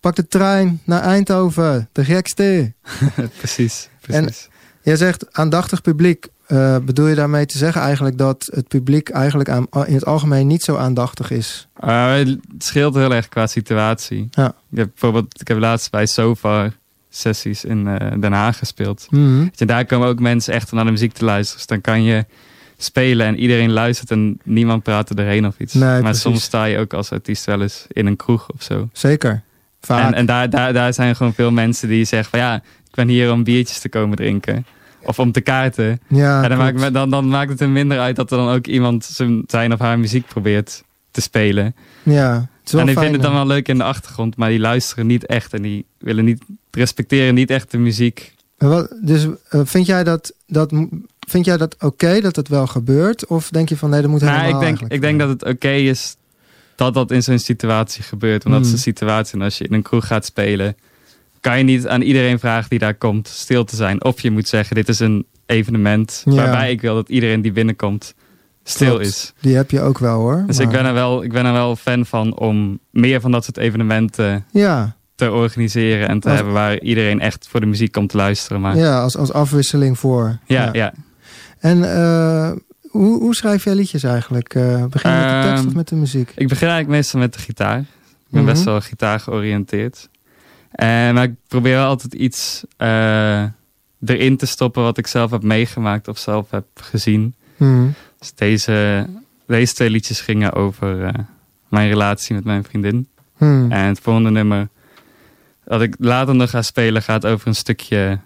Pak 0.00 0.16
de 0.16 0.28
trein 0.28 0.80
naar 0.84 1.02
Eindhoven. 1.02 1.88
De 1.92 2.04
gekste. 2.04 2.72
precies, 3.38 3.88
precies. 4.00 4.48
Jij 4.82 4.96
zegt 4.96 5.32
aandachtig 5.32 5.80
publiek. 5.82 6.26
Eh, 6.46 6.76
bedoel 6.82 7.06
je 7.06 7.14
daarmee 7.14 7.46
te 7.46 7.58
zeggen 7.58 7.80
eigenlijk 7.80 8.18
dat 8.18 8.48
het 8.52 8.68
publiek 8.68 9.08
eigenlijk 9.08 9.48
aan, 9.48 9.66
in 9.86 9.94
het 9.94 10.04
algemeen 10.04 10.46
niet 10.46 10.62
zo 10.62 10.76
aandachtig 10.76 11.30
is? 11.30 11.68
Eh, 11.76 12.14
het 12.14 12.38
scheelt 12.58 12.94
heel 12.94 13.14
erg 13.14 13.28
qua 13.28 13.46
situatie. 13.46 14.28
Ja. 14.30 14.54
Ik 14.70 14.78
heb 14.78 14.88
bijvoorbeeld, 14.90 15.40
ik 15.40 15.48
heb 15.48 15.58
laatst 15.58 15.90
bij 15.90 16.06
Sofa 16.06 16.70
sessies 17.10 17.64
in 17.64 17.86
eh, 17.86 18.20
Den 18.20 18.32
Haag 18.32 18.58
gespeeld. 18.58 19.06
Mhm. 19.10 19.46
Je, 19.52 19.66
daar 19.66 19.86
komen 19.86 20.08
ook 20.08 20.20
mensen 20.20 20.54
echt 20.54 20.72
naar 20.72 20.84
de 20.84 20.90
muziek 20.90 21.12
te 21.12 21.24
luisteren. 21.24 21.56
Dus 21.56 21.66
dan 21.66 21.80
kan 21.80 22.02
je 22.02 22.24
spelen 22.76 23.26
en 23.26 23.38
iedereen 23.38 23.72
luistert 23.72 24.10
en 24.10 24.40
niemand 24.42 24.82
praat 24.82 25.08
er 25.08 25.16
doorheen 25.16 25.46
of 25.46 25.58
iets. 25.58 25.74
Nee, 25.74 25.88
maar 25.88 26.00
precies. 26.00 26.22
soms 26.22 26.42
sta 26.42 26.64
je 26.64 26.78
ook 26.78 26.92
als 26.92 27.10
artiest 27.10 27.44
wel 27.44 27.62
eens 27.62 27.86
in 27.88 28.06
een 28.06 28.16
kroeg 28.16 28.50
of 28.50 28.62
zo. 28.62 28.88
Zeker. 28.92 29.42
Vaak. 29.80 30.06
En, 30.06 30.14
en 30.14 30.26
daar, 30.26 30.50
daar, 30.50 30.72
daar 30.72 30.94
zijn 30.94 31.16
gewoon 31.16 31.34
veel 31.34 31.50
mensen 31.50 31.88
die 31.88 32.04
zeggen 32.04 32.30
van 32.30 32.38
ja, 32.38 32.54
ik 32.56 32.94
ben 32.94 33.08
hier 33.08 33.32
om 33.32 33.44
biertjes 33.44 33.78
te 33.78 33.88
komen 33.88 34.16
drinken. 34.16 34.66
Of 35.06 35.18
om 35.18 35.32
te 35.32 35.40
kaarten. 35.40 36.00
ja, 36.08 36.42
en 36.42 36.48
dan, 36.48 36.58
klopt. 36.58 36.78
maakt, 36.80 36.94
dan, 36.94 37.10
dan 37.10 37.28
maakt 37.28 37.50
het 37.50 37.60
er 37.60 37.68
minder 37.68 37.98
uit 37.98 38.16
dat 38.16 38.30
er 38.30 38.36
dan 38.36 38.48
ook 38.54 38.66
iemand 38.66 39.04
zijn, 39.04 39.42
zijn 39.46 39.72
of 39.72 39.78
haar 39.78 39.98
muziek 39.98 40.26
probeert 40.26 40.84
te 41.10 41.20
spelen. 41.20 41.74
ja, 42.02 42.32
het 42.34 42.66
is 42.66 42.72
wel 42.72 42.80
En 42.80 42.86
die 42.86 42.94
vinden 42.96 43.12
het 43.14 43.22
dan 43.22 43.32
wel 43.34 43.46
leuk 43.46 43.68
in 43.68 43.78
de 43.78 43.84
achtergrond, 43.84 44.36
maar 44.36 44.48
die 44.48 44.58
luisteren 44.58 45.06
niet 45.06 45.26
echt. 45.26 45.54
En 45.54 45.62
die 45.62 45.84
willen 45.98 46.24
niet, 46.24 46.42
respecteren 46.70 47.34
niet 47.34 47.50
echt 47.50 47.70
de 47.70 47.78
muziek. 47.78 48.34
Wat- 48.58 48.96
dus 49.02 49.26
eh, 49.48 49.60
vind 49.64 49.86
jij 49.86 50.04
dat, 50.04 50.32
dat, 50.46 50.72
vind 51.28 51.44
jij 51.44 51.56
dat 51.56 51.76
oké 51.80 52.20
dat 52.20 52.36
het 52.36 52.48
wel 52.48 52.66
gebeurt? 52.66 53.26
Of 53.26 53.48
denk 53.50 53.68
je 53.68 53.76
van 53.76 53.90
nee, 53.90 54.00
dat 54.00 54.10
moet 54.10 54.20
helemaal 54.20 54.50
Nou, 54.50 54.54
ik 54.66 54.78
denk, 54.78 54.92
ik 54.92 55.00
denk 55.00 55.18
dat 55.18 55.28
het 55.28 55.44
oké 55.44 55.70
is 55.70 56.16
dat 56.76 56.94
dat 56.94 57.10
in 57.10 57.22
zo'n 57.22 57.38
situatie 57.38 58.02
gebeurt. 58.02 58.42
Want 58.42 58.54
dat 58.54 58.64
is 58.64 58.70
Hmm. 58.70 58.76
de 58.76 58.82
situatie. 58.82 59.34
En 59.38 59.42
als 59.44 59.58
je 59.58 59.64
in 59.64 59.74
een 59.74 59.82
kroeg 59.82 60.06
gaat 60.06 60.24
spelen, 60.24 60.76
kan 61.48 61.58
je 61.58 61.64
niet 61.64 61.86
aan 61.86 62.00
iedereen 62.02 62.38
vragen 62.38 62.70
die 62.70 62.78
daar 62.78 62.94
komt 62.94 63.28
stil 63.28 63.64
te 63.64 63.76
zijn. 63.76 64.04
Of 64.04 64.20
je 64.20 64.30
moet 64.30 64.48
zeggen, 64.48 64.76
dit 64.76 64.88
is 64.88 64.98
een 64.98 65.26
evenement 65.46 66.22
Ja. 66.24 66.34
waarbij 66.34 66.70
ik 66.70 66.80
wil 66.80 66.94
dat 66.94 67.08
iedereen 67.08 67.42
die 67.42 67.52
binnenkomt 67.52 68.14
stil 68.64 68.88
Klopt. 68.88 69.06
is. 69.06 69.32
Die 69.40 69.56
heb 69.56 69.70
je 69.70 69.80
ook 69.80 69.98
wel 69.98 70.18
hoor. 70.18 70.44
Dus 70.46 70.56
maar- 70.56 70.66
ik 70.66 70.72
ben, 70.72 70.84
er 70.84 70.92
wel, 70.94 71.22
ik 71.24 71.32
ben 71.32 71.44
er 71.46 71.52
wel 71.52 71.76
fan 71.76 72.06
van 72.06 72.38
om 72.38 72.78
meer 72.90 73.20
van 73.20 73.30
dat 73.30 73.44
soort 73.44 73.56
evenementen 73.56 74.44
Ja, 74.50 74.96
te 75.14 75.30
organiseren 75.32 76.08
en 76.08 76.20
te 76.20 76.26
Als- 76.28 76.36
hebben 76.36 76.54
waar 76.54 76.80
iedereen 76.80 77.20
echt 77.20 77.48
voor 77.50 77.60
de 77.60 77.66
muziek 77.66 77.92
komt 77.92 78.08
te 78.10 78.16
luisteren. 78.16 78.60
Maar 78.60 78.76
ja, 78.76 79.00
als, 79.02 79.16
als 79.16 79.32
afwisseling 79.32 79.98
voor. 79.98 80.38
ja, 80.46 80.68
ja. 80.72 80.92
En 81.58 81.94
eh, 81.96 82.52
hoe, 82.90 83.20
hoe 83.20 83.34
schrijf 83.34 83.64
jij 83.64 83.74
liedjes 83.74 84.02
eigenlijk? 84.02 84.54
Eh, 84.54 84.84
begin 84.84 85.10
je 85.10 85.16
met 85.16 85.28
de 85.28 85.40
tekst 85.48 85.58
Ehm, 85.58 85.66
of 85.66 85.74
met 85.74 85.88
de 85.88 85.96
muziek? 85.96 86.28
Ik 86.36 86.48
begin 86.48 86.68
eigenlijk 86.68 86.98
meestal 86.98 87.20
met 87.20 87.32
de 87.32 87.38
gitaar. 87.38 87.78
Ik 87.78 87.86
ben 88.30 88.42
Mhm. 88.42 88.52
best 88.52 88.64
wel 88.64 88.80
gitaar 88.80 89.20
georiënteerd. 89.20 90.08
En, 90.76 91.14
maar 91.14 91.24
ik 91.24 91.34
probeer 91.48 91.74
wel 91.74 91.86
altijd 91.86 92.14
iets 92.14 92.64
eh, 92.76 93.42
erin 94.04 94.36
te 94.36 94.46
stoppen 94.46 94.82
wat 94.82 94.98
ik 94.98 95.06
zelf 95.06 95.30
heb 95.30 95.42
meegemaakt 95.42 96.08
of 96.08 96.18
zelf 96.18 96.50
heb 96.50 96.66
gezien. 96.74 97.34
Mhm. 97.56 97.86
Dus 98.18 98.34
deze, 98.34 99.06
deze 99.46 99.74
twee 99.74 99.90
liedjes 99.90 100.20
gingen 100.20 100.52
over 100.52 101.04
eh, 101.04 101.12
mijn 101.68 101.88
relatie 101.88 102.34
met 102.34 102.44
mijn 102.44 102.64
vriendin. 102.64 103.08
Mhm. 103.38 103.72
En 103.72 103.86
het 103.86 104.00
volgende 104.00 104.30
nummer 104.30 104.68
dat 105.64 105.82
ik 105.82 105.94
later 105.98 106.34
nog 106.34 106.50
ga 106.50 106.62
spelen 106.62 107.02
gaat 107.02 107.26
over 107.26 107.48
een 107.48 107.54
stukje 107.54 108.18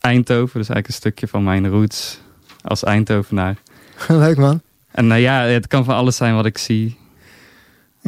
Eindhoven. 0.00 0.58
Dus 0.58 0.68
eigenlijk 0.68 0.86
een 0.86 0.92
stukje 0.92 1.28
van 1.28 1.44
mijn 1.44 1.68
roots 1.68 2.20
als 2.62 2.84
Eindhovenaar. 2.84 3.56
Leuk 4.08 4.36
man. 4.36 4.60
En 4.90 5.06
nou 5.06 5.20
ja, 5.20 5.40
het 5.40 5.66
kan 5.66 5.84
van 5.84 5.94
alles 5.94 6.16
zijn 6.16 6.34
wat 6.34 6.46
ik 6.46 6.58
zie. 6.58 6.98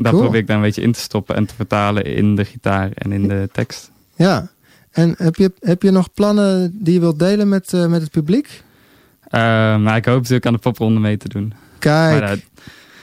Dat 0.02 0.12
Cool. 0.12 0.22
probeer 0.22 0.40
ik 0.40 0.46
dan 0.46 0.56
een 0.56 0.62
beetje 0.62 0.82
in 0.82 0.92
te 0.92 1.00
stoppen 1.00 1.36
en 1.36 1.46
te 1.46 1.54
vertalen 1.54 2.04
in 2.04 2.34
de 2.34 2.44
gitaar 2.44 2.90
en 2.94 3.12
in 3.12 3.28
de 3.28 3.48
tekst. 3.52 3.90
Ja. 4.16 4.48
En 4.90 5.14
heb 5.18 5.36
je, 5.36 5.52
heb 5.60 5.82
je 5.82 5.90
nog 5.90 6.12
plannen 6.14 6.70
die 6.74 6.94
je 6.94 7.00
wilt 7.00 7.18
delen 7.18 7.48
met, 7.48 7.72
eh, 7.72 7.86
met 7.86 8.00
het 8.02 8.10
publiek? 8.10 8.62
Eh, 9.22 9.40
maar 9.76 9.96
ik 9.96 10.04
hoop 10.04 10.16
natuurlijk 10.16 10.46
aan 10.46 10.52
de 10.52 10.58
popronde 10.58 11.00
mee 11.00 11.16
te 11.16 11.28
doen. 11.28 11.52
Kijk. 11.78 12.20
Maar 12.20 12.28
dat, 12.28 12.38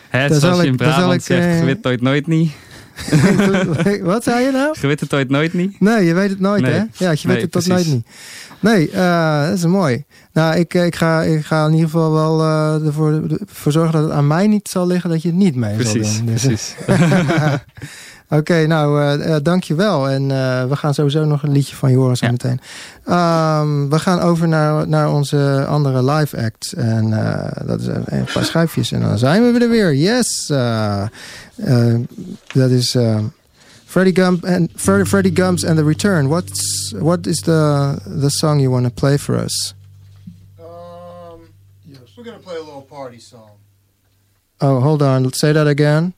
hè, 0.10 0.28
zoals 0.28 0.42
zal 0.42 0.62
je 0.62 0.68
in 0.68 0.76
Brabant 0.76 1.14
ik, 1.14 1.22
zegt, 1.22 1.46
eh, 1.46 1.60
je 1.60 1.66
weet 1.66 1.78
het 1.78 1.88
ooit 1.88 2.02
nooit 2.02 2.28
niet. 2.28 2.52
Wat 4.04 4.24
zei 4.24 4.46
je 4.46 4.52
nou? 4.52 4.76
Je 4.82 4.88
weet 4.88 5.00
het 5.00 5.14
ooit 5.14 5.30
nooit 5.30 5.54
niet. 5.54 5.80
Nee, 5.80 6.06
je 6.06 6.14
weet 6.14 6.30
het 6.30 6.40
nooit, 6.40 6.62
Nee. 6.62 6.72
hè? 6.72 6.78
Ja, 6.78 6.88
je 6.98 7.08
weet 7.08 7.26
Nee, 7.26 7.42
het 7.42 7.52
tot 7.52 7.68
nooit 7.68 7.86
niet. 7.88 8.06
Nee, 8.60 8.90
eh, 8.92 9.46
dat 9.48 9.58
is 9.58 9.66
mooi. 9.66 10.04
Nou, 10.34 10.56
ik, 10.56 10.74
ik, 10.74 10.96
ga, 10.96 11.22
ik 11.22 11.46
ga 11.46 11.66
in 11.66 11.72
ieder 11.74 11.90
geval 11.90 12.12
wel 12.12 12.42
eh, 12.42 12.86
ervoor, 12.86 13.12
ervoor 13.50 13.72
zorgen 13.72 13.92
dat 13.94 14.04
het 14.04 14.12
aan 14.12 14.28
mij 14.28 14.48
niet 14.48 14.68
zal 14.68 14.88
liggen 14.88 15.10
dat 15.10 15.22
je 15.22 15.28
het 15.28 15.38
niet 15.38 15.56
mee 15.56 15.76
Precies, 15.76 16.16
zal 16.16 16.26
doen. 16.26 16.34
Dus- 16.34 16.42
precies. 16.44 16.76
Oké, 18.30 18.66
nou, 18.68 19.02
eh 19.02 19.36
eh, 19.36 19.44
dankjewel. 19.44 20.10
En 20.10 20.32
eh, 20.32 20.66
we 20.68 20.76
gaan 20.76 20.94
sowieso 20.94 21.26
nog 21.26 21.44
een 21.44 21.52
liedje 21.52 21.76
van 21.76 21.92
je 21.92 21.98
horen 21.98 22.18
zo 22.18 22.26
Ja. 22.26 22.32
meteen. 22.32 22.60
Ehm, 23.06 23.90
we 23.90 24.00
gaan 24.00 24.20
over 24.20 24.48
naar, 24.48 24.88
naar 24.88 25.12
onze 25.12 25.66
andere 25.70 26.04
live 26.12 26.38
act. 26.44 26.72
En 26.74 27.14
eh, 27.14 27.68
dat 27.68 27.80
is 27.80 27.86
een, 27.88 28.04
een 28.06 28.28
paar 28.34 28.46
schuifjes. 28.46 28.92
En 28.92 29.02
dan 29.02 29.18
zijn 29.18 29.54
we 29.54 29.60
er 29.60 29.70
weer. 29.70 29.96
Yes! 29.96 30.50
Eh, 30.50 31.02
eh, 31.56 31.96
dat 32.54 32.70
is... 32.70 32.96
eh, 32.96 33.18
Freddie 33.86 34.16
Gump 34.24 34.46
and 34.46 34.70
Fre- 34.76 35.06
Freddie 35.06 35.36
Gumps 35.36 35.66
and 35.66 35.78
the 35.78 35.84
Return. 35.84 36.28
What's 36.28 36.94
what 37.00 37.26
is 37.28 37.40
the 37.40 37.94
the 38.22 38.30
song 38.30 38.60
you 38.60 38.70
want 38.70 38.84
to 38.86 38.92
play 38.94 39.18
for 39.18 39.36
us? 39.44 39.74
Um, 40.60 41.40
we're 42.18 42.24
gonna 42.26 42.40
play 42.44 42.56
a 42.56 42.64
little 42.66 42.86
party 42.90 43.20
song. 43.20 43.50
Oh, 44.60 44.82
hold 44.82 45.02
on. 45.02 45.24
Let's 45.24 45.40
say 45.40 45.54
that 45.54 45.68
again. 45.68 46.14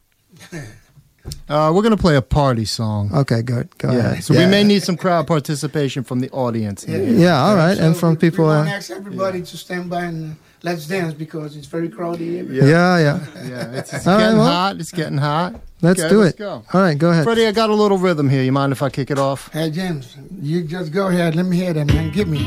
Uh, 1.49 1.71
we're 1.73 1.81
gonna 1.81 1.95
play 1.97 2.15
a 2.15 2.21
party 2.21 2.65
song. 2.65 3.09
Okay, 3.13 3.41
good. 3.41 3.69
Go 3.77 3.91
yeah, 3.91 3.97
ahead. 3.99 4.23
so 4.23 4.33
we 4.33 4.45
may 4.45 4.63
need 4.63 4.83
some 4.83 4.97
crowd 4.97 5.27
participation 5.27 6.03
from 6.03 6.19
the 6.19 6.29
audience. 6.31 6.85
Yeah, 6.87 6.97
Yeah, 6.97 7.41
all 7.41 7.55
right. 7.55 7.77
and 7.77 7.95
from 7.95 8.11
we- 8.11 8.17
people. 8.17 8.45
We 8.45 8.51
want 8.51 8.67
to 8.69 8.75
ask 8.75 8.91
everybody 8.91 9.41
to 9.41 9.57
stand 9.57 9.89
by 9.89 10.03
and 10.05 10.31
uh, 10.31 10.35
let's 10.63 10.87
dance 10.87 11.13
because 11.13 11.55
it's 11.55 11.67
very 11.67 11.87
crowded 11.89 12.19
here. 12.21 12.43
yeah, 12.51 12.97
yeah. 12.99 13.19
Yeah, 13.47 13.71
it's, 13.79 13.93
it's 13.93 14.05
All 14.07 14.15
right, 14.17 14.23
getting 14.23 14.37
well- 14.39 14.47
hot. 14.47 14.75
It's 14.79 14.91
getting 14.91 15.17
hot. 15.17 15.61
Let's 15.81 15.99
Okay, 16.01 16.09
do 16.09 16.19
let's 16.21 16.33
it. 16.35 16.39
go. 16.39 16.63
All 16.73 16.81
right, 16.81 16.97
go 16.97 17.11
ahead. 17.11 17.23
Freddy, 17.23 17.45
I 17.45 17.51
got 17.51 17.69
a 17.69 17.75
little 17.75 17.97
rhythm 17.99 18.27
here. 18.29 18.43
You 18.43 18.51
mind 18.51 18.71
if 18.73 18.81
I 18.81 18.89
kick 18.89 19.09
it 19.11 19.19
off? 19.19 19.49
Hey 19.53 19.69
James, 19.69 20.17
you 20.41 20.63
just 20.63 20.91
go 20.91 21.07
ahead. 21.07 21.35
Let 21.35 21.45
me 21.45 21.55
hear 21.57 21.71
that, 21.73 21.85
man. 21.87 22.11
Give 22.11 22.27
me, 22.27 22.39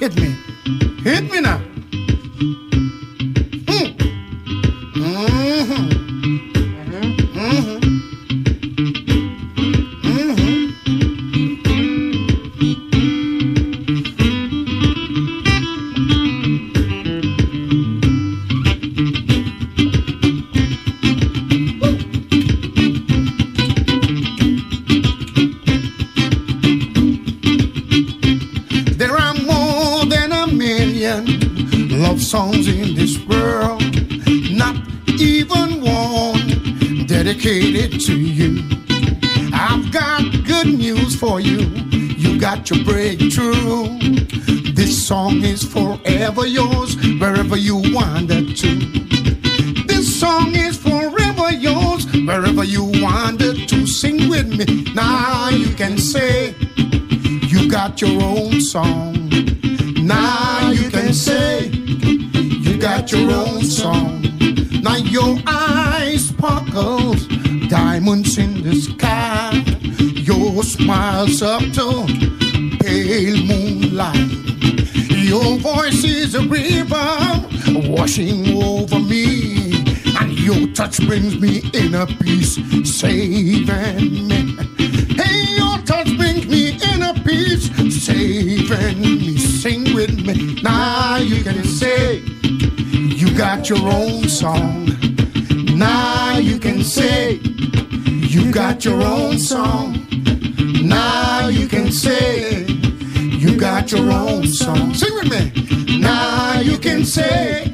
hit 0.00 0.14
me, 0.16 0.34
hit 1.02 1.24
me 1.30 1.40
now. 1.40 1.58
Mm. 3.66 3.96
Mhm. 4.94 6.07
Song 45.08 45.42
is 45.42 45.64
forever 45.64 46.46
yours, 46.46 46.94
wherever 47.18 47.56
you 47.56 47.76
wander 47.94 48.42
to. 48.52 48.70
This 49.86 50.20
song 50.20 50.54
is 50.54 50.76
forever 50.76 51.50
yours, 51.50 52.04
wherever 52.26 52.62
you 52.62 52.84
wander 52.96 53.54
to. 53.54 53.86
Sing 53.86 54.28
with 54.28 54.48
me. 54.48 54.84
Now 54.92 55.48
you 55.48 55.74
can 55.76 55.96
say, 55.96 56.54
you 56.76 57.70
got 57.70 58.02
your 58.02 58.22
own 58.22 58.60
song. 58.60 59.30
Now 59.96 60.72
you 60.72 60.90
can 60.90 61.14
say 61.14 61.68
you 61.68 62.76
got 62.78 63.10
your 63.10 63.30
own 63.30 63.62
song. 63.62 64.20
Now 64.82 64.96
your 64.96 65.38
eyes 65.46 66.28
sparkles, 66.28 67.26
diamonds 67.70 68.36
in 68.36 68.62
the 68.62 68.74
sky. 68.74 69.64
Your 70.28 70.62
smile's 70.62 71.40
up 71.40 71.62
voice 75.78 76.04
is 76.04 76.34
a 76.34 76.42
river 76.48 77.08
washing 77.88 78.40
over 78.62 78.98
me, 78.98 79.84
and 80.18 80.32
your 80.46 80.66
touch 80.74 80.98
brings 81.06 81.38
me 81.38 81.62
inner 81.72 82.06
peace, 82.22 82.54
saving 83.00 84.26
me. 84.28 84.40
Hey, 85.20 85.38
your 85.60 85.78
touch 85.90 86.10
brings 86.16 86.46
me 86.48 86.78
inner 86.92 87.14
peace, 87.26 87.66
saving 88.04 89.00
me. 89.00 89.38
Sing 89.38 89.94
with 89.94 90.14
me. 90.26 90.60
Now 90.62 91.16
you 91.18 91.44
can 91.44 91.62
say 91.64 92.22
you 93.20 93.28
got 93.36 93.68
your 93.68 93.84
own 94.00 94.28
song. 94.28 94.86
Now 95.76 96.38
you 96.38 96.58
can 96.58 96.82
say 96.82 97.34
you 98.34 98.50
got 98.50 98.84
your 98.84 99.00
own 99.00 99.38
song. 99.38 100.06
Now 100.82 101.48
you 101.48 101.68
can 101.68 101.92
say 101.92 102.47
got 103.80 103.92
your 103.92 104.10
own 104.10 104.44
song. 104.44 104.92
Sing 104.92 105.14
with 105.14 105.30
me. 105.30 106.00
Now 106.00 106.58
you 106.60 106.78
can 106.78 107.04
say 107.04 107.70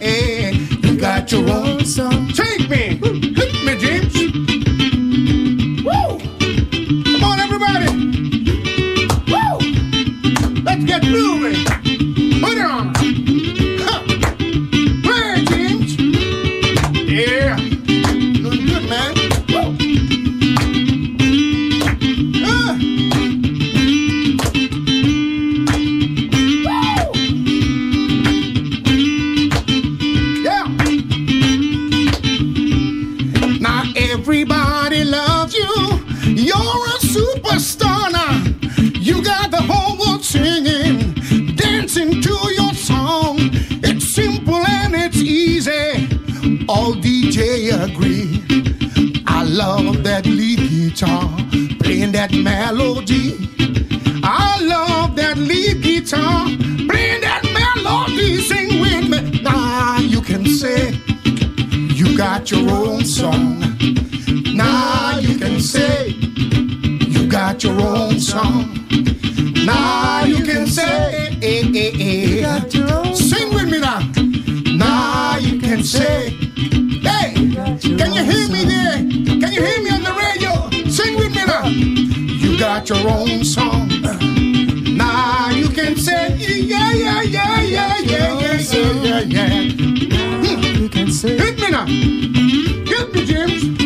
you 0.82 0.98
got 0.98 1.32
your 1.32 1.48
own 1.48 1.86
song. 1.86 2.28
Take 2.28 2.68
me, 2.68 3.33
agree. 47.84 48.42
I 49.26 49.44
love 49.44 50.04
that 50.04 50.24
lead 50.24 50.58
guitar 50.58 51.28
playing 51.80 52.12
that 52.12 52.32
melody. 52.32 53.36
I 54.22 54.58
love 54.62 55.16
that 55.16 55.36
lead 55.36 55.82
guitar 55.82 56.46
playing 56.88 57.20
that 57.20 57.42
melody. 57.58 58.40
Sing 58.40 58.80
with 58.80 59.08
me. 59.10 59.42
Now 59.42 59.98
you 59.98 60.22
can 60.22 60.46
say 60.46 60.92
you 61.98 62.16
got 62.16 62.50
your 62.50 62.70
own 62.70 63.04
song. 63.04 63.60
Now 64.54 65.18
you 65.18 65.38
can 65.38 65.60
say 65.60 66.08
you 67.14 67.28
got 67.28 67.62
your 67.62 67.78
own 67.80 68.18
song. 68.18 68.86
Now 69.66 70.24
you 70.24 70.42
can 70.44 70.66
say 70.66 71.28
eh, 71.42 71.70
eh, 71.74 71.92
eh. 72.00 73.14
Sing 73.14 73.52
with 73.52 73.68
me 73.70 73.80
now. 73.80 74.00
Now 74.76 75.36
you 75.38 75.60
can 75.60 75.84
say, 75.84 76.43
can 78.04 78.12
you 78.12 78.22
hear 78.22 78.48
me 78.50 78.64
there? 78.64 78.96
Can 79.40 79.52
you 79.52 79.62
hear 79.62 79.82
me 79.82 79.90
on 79.90 80.02
the 80.02 80.12
radio? 80.12 80.90
Sing 80.90 81.16
with 81.16 81.34
me 81.34 81.44
now. 81.46 81.66
You 81.66 82.58
got 82.58 82.88
your 82.90 83.08
own 83.08 83.44
song. 83.44 83.88
Now 84.96 85.48
you 85.48 85.68
can 85.70 85.96
say, 85.96 86.36
yeah, 86.36 86.92
yeah, 86.92 87.22
yeah, 87.22 87.62
yeah, 87.62 87.98
yeah, 87.98 88.40
yeah, 88.40 88.60
yeah, 88.60 89.20
yeah, 89.20 89.60
yeah. 89.60 90.78
You 90.80 90.88
can 90.90 91.10
say. 91.10 91.38
Hit 91.38 91.58
me 91.58 91.70
now. 91.70 91.86
Hit 91.86 93.14
me, 93.14 93.24
James. 93.24 93.83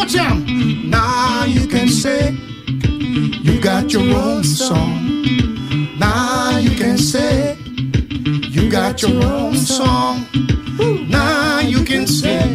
Now 0.00 1.44
you 1.44 1.66
can 1.66 1.88
say. 1.88 2.32
You 3.42 3.60
got 3.60 3.92
your 3.92 4.14
own 4.14 4.42
song. 4.44 5.22
Now 5.98 6.58
you 6.58 6.70
can 6.70 6.96
say 6.96 7.58
you 8.48 8.70
got 8.70 9.02
your 9.02 9.22
own 9.22 9.54
song. 9.56 10.26
Now 11.08 11.60
you 11.60 11.84
can 11.84 12.06
say 12.06 12.48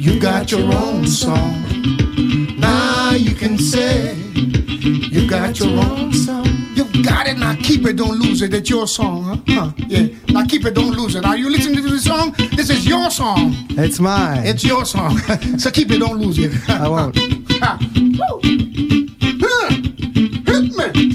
you 0.00 0.18
got 0.18 0.50
your 0.50 0.72
own 0.72 1.06
song. 1.06 1.62
Now 2.58 3.12
you 3.12 3.34
can 3.34 3.58
say 3.58 4.14
you 5.10 5.28
got 5.28 5.58
your 5.60 5.78
own 5.78 6.12
song. 6.14 6.59
You 6.74 7.02
got 7.02 7.26
it 7.26 7.36
now. 7.38 7.54
Keep 7.56 7.86
it, 7.86 7.96
don't 7.96 8.18
lose 8.18 8.42
it. 8.42 8.54
It's 8.54 8.70
your 8.70 8.86
song, 8.86 9.24
huh? 9.24 9.36
huh? 9.48 9.72
Yeah. 9.88 10.06
Now 10.28 10.44
keep 10.46 10.64
it, 10.64 10.74
don't 10.74 10.92
lose 10.92 11.14
it. 11.14 11.24
Are 11.24 11.36
you 11.36 11.50
listening 11.50 11.82
to 11.82 11.90
this 11.90 12.04
song? 12.04 12.34
This 12.52 12.70
is 12.70 12.86
your 12.86 13.10
song. 13.10 13.54
It's 13.70 13.98
mine. 13.98 14.46
It's 14.46 14.64
your 14.64 14.84
song. 14.84 15.18
so 15.58 15.70
keep 15.70 15.90
it, 15.90 15.98
don't 15.98 16.18
lose 16.18 16.38
it. 16.38 16.52
I 16.68 16.88
won't. 16.88 17.18
Ha. 17.60 17.78
Woo. 17.94 18.40
Huh. 19.42 19.70
Hit 20.46 20.94
me. 20.94 21.10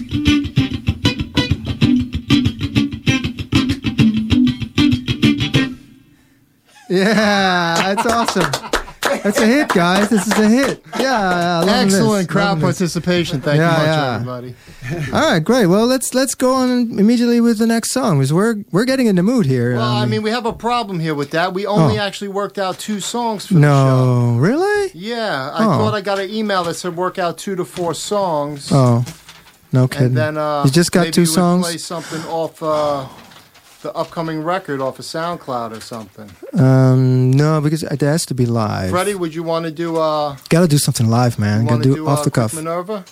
Yeah, 6.88 7.96
that's 7.96 8.06
awesome. 8.06 8.65
That's 9.26 9.40
a 9.40 9.48
hit, 9.48 9.70
guys. 9.70 10.08
This 10.10 10.28
is 10.28 10.34
a 10.38 10.48
hit. 10.48 10.86
Yeah, 11.00 11.14
I 11.20 11.60
love 11.62 11.70
Excellent 11.70 12.28
this. 12.28 12.32
crowd 12.32 12.62
participation. 12.62 13.42
Thank 13.42 13.58
Yeah, 13.58 13.72
you 13.72 13.78
much, 13.78 13.88
yeah. 13.88 14.14
everybody. 14.94 15.12
All 15.12 15.32
right, 15.32 15.40
great. 15.44 15.66
Well, 15.66 15.88
let's 15.88 16.14
let's 16.14 16.36
go 16.36 16.54
on 16.54 17.00
immediately 17.00 17.42
with 17.42 17.58
the 17.58 17.66
next 17.66 17.90
song 17.92 18.20
because 18.20 18.32
we're 18.32 18.58
we're 18.72 18.86
getting 18.86 19.08
in 19.08 19.16
the 19.16 19.24
mood 19.24 19.48
here. 19.48 19.78
Well, 19.78 19.82
I 19.82 20.04
Um, 20.04 20.12
mean, 20.12 20.22
we 20.22 20.30
have 20.30 20.46
a 20.46 20.54
problem 20.54 21.00
here 21.00 21.16
with 21.16 21.32
that. 21.32 21.56
We 21.56 21.66
only 21.66 21.98
Oh. 21.98 22.04
actually 22.04 22.28
worked 22.28 22.60
out 22.60 22.78
two 22.78 23.00
songs 23.00 23.48
for 23.48 23.56
the 23.56 23.62
show. 23.62 23.66
no, 23.66 24.38
really? 24.38 24.92
Yeah, 24.94 25.50
I 25.56 25.66
Oh. 25.66 25.70
thought 25.80 25.96
I 25.96 26.02
got 26.02 26.20
an 26.20 26.30
email 26.30 26.64
that 26.66 26.76
said 26.76 26.96
work 26.96 27.18
out 27.18 27.40
two 27.40 27.56
to 27.56 27.66
four 27.66 27.96
songs. 27.96 28.70
Oh, 28.72 29.04
no 29.74 29.88
kidding. 29.88 30.08
and 30.10 30.18
then 30.18 30.38
uh, 30.38 30.62
you 30.66 30.70
just 30.72 30.92
got 30.92 31.12
two 31.12 31.26
songs. 31.26 31.66
Play 31.66 31.78
something 31.80 32.24
off 32.26 32.62
uh, 32.62 33.06
the 33.86 33.94
upcoming 33.96 34.42
record 34.44 34.82
off 34.82 34.98
of 34.98 35.06
SoundCloud 35.06 35.72
or 35.78 35.80
something. 35.80 36.30
Um, 36.60 37.30
no, 37.30 37.62
because 37.62 37.84
it 37.84 38.02
has 38.02 38.26
to 38.26 38.34
be 38.34 38.48
live. 38.48 38.90
Freddy, 38.90 39.14
would 39.14 39.36
you 39.36 39.44
want 39.44 39.66
to 39.66 39.72
do? 39.72 39.98
Uh, 39.98 40.36
Got 40.50 40.62
to 40.62 40.68
do 40.68 40.80
something 40.80 41.08
live, 41.08 41.38
man. 41.38 41.66
Got 41.66 41.72
want 41.72 41.84
to 41.84 41.90
to 41.90 41.96
do, 41.96 42.02
do 42.04 42.08
off 42.10 42.20
uh, 42.20 42.24
the 42.24 42.32
cuff. 42.32 42.54
Minerva? 42.56 43.06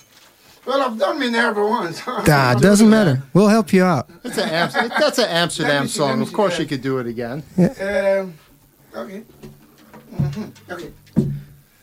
Well, 0.66 0.82
I've 0.82 0.98
done 0.98 1.20
Minerva 1.20 1.64
once. 1.64 2.02
Ah, 2.06 2.56
doesn't 2.58 2.90
matter. 2.90 3.22
We'll 3.34 3.48
help 3.48 3.72
you 3.72 3.84
out. 3.84 4.10
It's 4.24 4.36
an 4.36 4.48
Am- 4.48 4.88
that's 4.98 5.18
an 5.18 5.28
Amsterdam 5.28 5.86
see, 5.86 5.98
song. 5.98 6.20
Of 6.22 6.32
course, 6.32 6.54
yeah. 6.54 6.62
you 6.62 6.66
could 6.66 6.82
do 6.82 6.98
it 6.98 7.06
again. 7.06 7.44
Yeah. 7.56 8.22
Um, 8.22 8.34
okay. 8.96 9.22
hmm 10.16 10.44
Okay. 10.70 10.90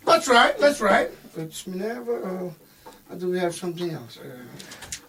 Let's 0.05 0.27
right. 0.27 0.59
Let's 0.59 0.81
right. 0.81 1.09
It's 1.37 1.65
Minerva. 1.65 2.11
Uh, 2.11 2.49
or 3.13 3.15
do 3.17 3.29
we 3.29 3.39
have 3.39 3.55
something 3.55 3.91
else? 3.91 4.17
Uh, 4.17 4.27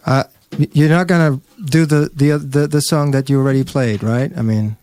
Uh, 0.05 0.23
y- 0.23 0.29
you're 0.73 0.89
not 0.89 1.07
gonna 1.07 1.39
do 1.65 1.85
the, 1.85 2.09
the 2.13 2.37
the 2.37 2.67
the 2.67 2.81
song 2.81 3.11
that 3.11 3.29
you 3.29 3.39
already 3.39 3.63
played, 3.63 4.03
right? 4.03 4.31
I 4.37 4.41
mean, 4.41 4.77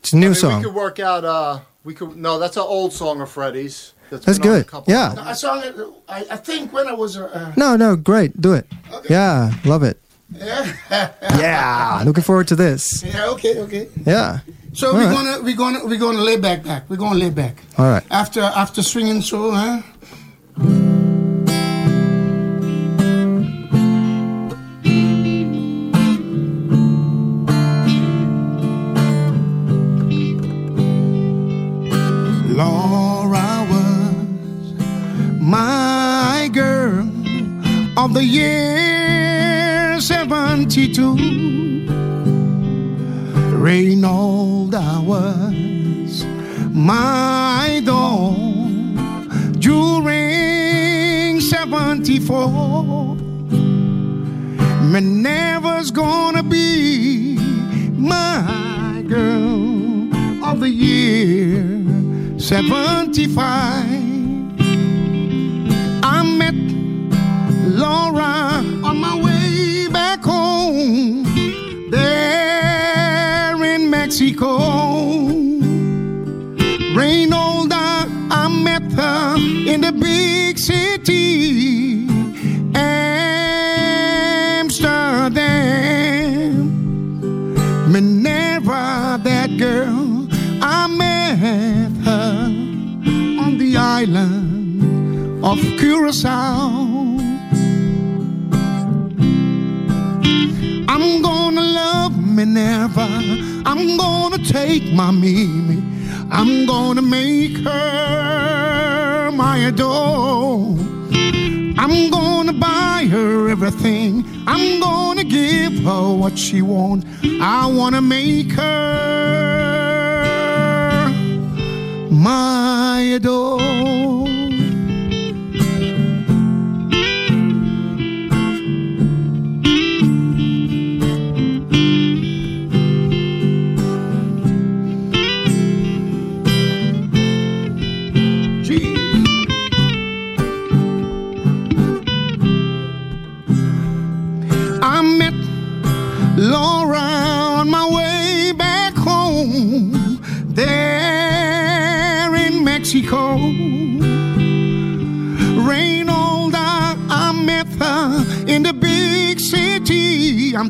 it's 0.00 0.12
a 0.12 0.16
new 0.16 0.26
I 0.26 0.28
mean, 0.30 0.34
song. 0.34 0.58
We 0.58 0.64
could 0.66 0.74
work 0.74 0.98
out. 1.00 1.24
Uh, 1.24 1.60
we 1.84 1.94
could. 1.94 2.16
No, 2.16 2.38
that's 2.38 2.56
an 2.56 2.62
old 2.66 2.92
song 2.92 3.20
of 3.20 3.30
Freddy's. 3.30 3.92
That's 4.10 4.24
been 4.26 4.34
a 4.36 4.64
good. 4.64 4.66
Yeah. 4.88 5.14
I 5.18 5.34
saw 5.34 5.60
it. 5.60 5.74
I, 6.08 6.26
I 6.32 6.36
think 6.36 6.72
when 6.72 6.88
I 6.88 6.92
was. 6.92 7.16
Uh, 7.16 7.26
uh, 7.32 7.52
No, 7.56 7.76
no, 7.76 7.94
great. 7.96 8.40
Do 8.40 8.54
it. 8.54 8.66
Okay. 8.92 9.14
Yeah, 9.14 9.52
love 9.64 9.82
it. 9.84 9.98
yeah. 10.32 10.72
Yeah, 11.38 12.02
looking 12.04 12.22
forward 12.24 12.48
to 12.48 12.56
this. 12.56 13.02
yeah. 13.04 13.26
Okay. 13.30 13.58
Okay. 13.60 13.88
Yeah. 14.04 14.40
So 14.72 14.88
All 14.88 14.94
we're 14.94 15.06
right. 15.06 15.14
gonna 15.14 15.42
we're 15.42 15.56
gonna 15.56 15.84
we're 15.86 15.98
gonna 15.98 16.22
lay 16.22 16.36
back 16.36 16.62
back. 16.64 16.88
We're 16.88 16.96
gonna 16.96 17.18
lay 17.18 17.30
back 17.30 17.56
All 17.78 17.86
right. 17.90 18.04
after 18.10 18.40
after 18.40 18.82
swinging 18.82 19.22
so, 19.22 19.50
huh? 19.50 19.82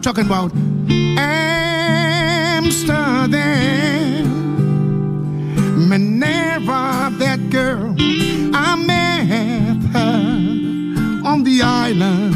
I'm 0.00 0.04
talking 0.14 0.24
about 0.24 0.50
Amsterdam. 1.18 1.60
Minerva, 5.90 7.12
that 7.18 7.50
girl, 7.50 7.94
I 8.54 8.76
met 8.76 9.76
her 9.92 11.28
on 11.28 11.44
the 11.44 11.60
island 11.60 12.34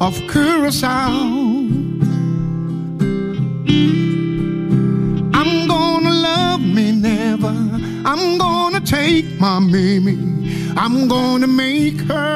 of 0.00 0.18
Curacao. 0.30 1.10
I'm 5.34 5.68
gonna 5.68 6.10
love 6.10 6.62
me 6.62 6.92
never. 6.92 7.54
I'm 8.06 8.38
gonna 8.38 8.80
take 8.80 9.38
my 9.38 9.58
Mimi. 9.58 10.16
I'm 10.78 11.06
gonna 11.06 11.48
make 11.48 12.00
her 12.08 12.31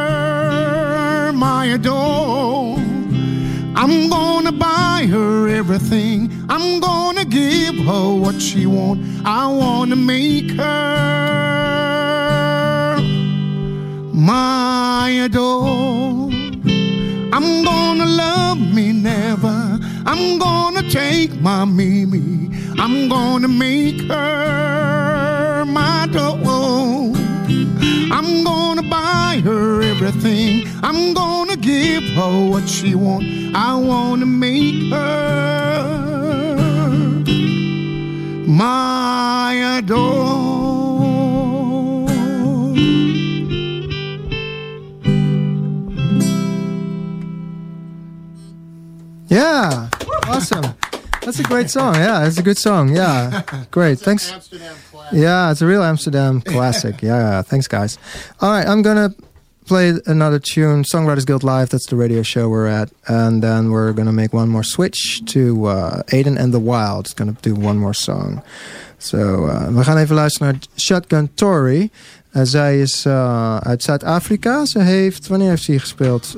everything. 5.77 6.31
I'm 6.49 6.81
gonna 6.81 7.25
give 7.25 7.77
her 7.77 8.15
what 8.15 8.41
she 8.41 8.67
want. 8.67 9.01
I 9.27 9.47
wanna 9.47 9.97
make 9.97 10.53
her 10.53 10.97
my 14.13 15.11
adore. 15.25 16.31
I'm 17.37 17.65
gonna 17.65 18.07
love 18.07 18.59
me 18.59 18.93
never. 18.93 19.79
I'm 20.07 20.39
gonna 20.39 20.89
take 20.89 21.39
my 21.43 21.65
Mimi. 21.67 22.51
I'm 22.79 23.09
gonna 23.09 23.49
make 23.49 24.01
her 24.09 25.65
my 25.67 26.09
doll. 26.11 27.15
I'm 28.17 28.45
gonna 28.45 28.83
buy 28.83 29.43
her 29.45 29.83
everything. 29.83 30.67
I'm 30.83 31.13
gonna 31.13 31.57
give 31.57 32.05
her 32.15 32.49
what 32.51 32.67
she 32.67 32.95
wants. 32.95 33.29
I 33.55 33.75
wanna 33.75 34.27
make 34.27 34.91
her 34.93 35.46
my 38.57 39.77
adore. 39.79 40.37
Yeah, 49.29 49.89
awesome. 50.29 50.65
That's 51.23 51.41
a 51.41 51.43
great 51.43 51.69
song. 51.71 51.97
Yeah, 51.97 52.27
it's 52.27 52.39
a 52.39 52.43
good 52.43 52.57
song. 52.59 52.95
Yeah, 52.95 53.43
great. 53.71 53.99
Thanks. 53.99 54.31
Amsterdam 54.33 54.77
classic. 54.91 55.19
Yeah, 55.19 55.51
it's 55.51 55.61
a 55.61 55.67
real 55.67 55.83
Amsterdam 55.83 56.41
classic. 56.41 57.03
Yeah, 57.07 57.43
thanks, 57.43 57.69
guys. 57.69 57.99
All 58.41 58.51
right, 58.51 58.67
I'm 58.67 58.83
gonna 58.83 59.15
play 59.67 60.01
another 60.07 60.39
tune, 60.39 60.85
Songwriters 60.85 61.25
Guild 61.25 61.43
Live. 61.43 61.69
That's 61.69 61.87
the 61.87 61.97
radio 61.97 62.23
show 62.23 62.49
we're 62.49 62.69
at, 62.81 62.89
and 63.05 63.43
then 63.43 63.71
we're 63.71 63.93
gonna 63.93 64.13
make 64.13 64.33
one 64.33 64.49
more 64.49 64.65
switch 64.65 65.21
to 65.25 65.67
uh, 65.69 66.03
Aiden 66.13 66.39
and 66.39 66.53
the 66.53 66.61
Wild. 66.61 67.07
It's 67.07 67.15
gonna 67.15 67.37
do 67.41 67.55
one 67.55 67.79
more 67.79 67.95
song. 67.95 68.43
So 68.99 69.47
uh, 69.47 69.69
we 69.69 69.85
gaan 69.85 69.97
even 69.97 70.15
luisteren 70.15 70.53
naar 70.53 70.63
Shotgun 70.77 71.31
Tory. 71.35 71.91
Uh, 72.33 72.43
zij 72.45 72.81
is 72.81 73.05
uh, 73.07 73.57
uit 73.57 73.83
Zuid-Afrika. 73.83 74.65
Ze 74.65 74.81
heeft, 74.81 75.27
wanneer 75.27 75.49
heeft 75.49 75.63
ze 75.63 75.71
hier 75.71 75.81
gespeeld? 75.81 76.37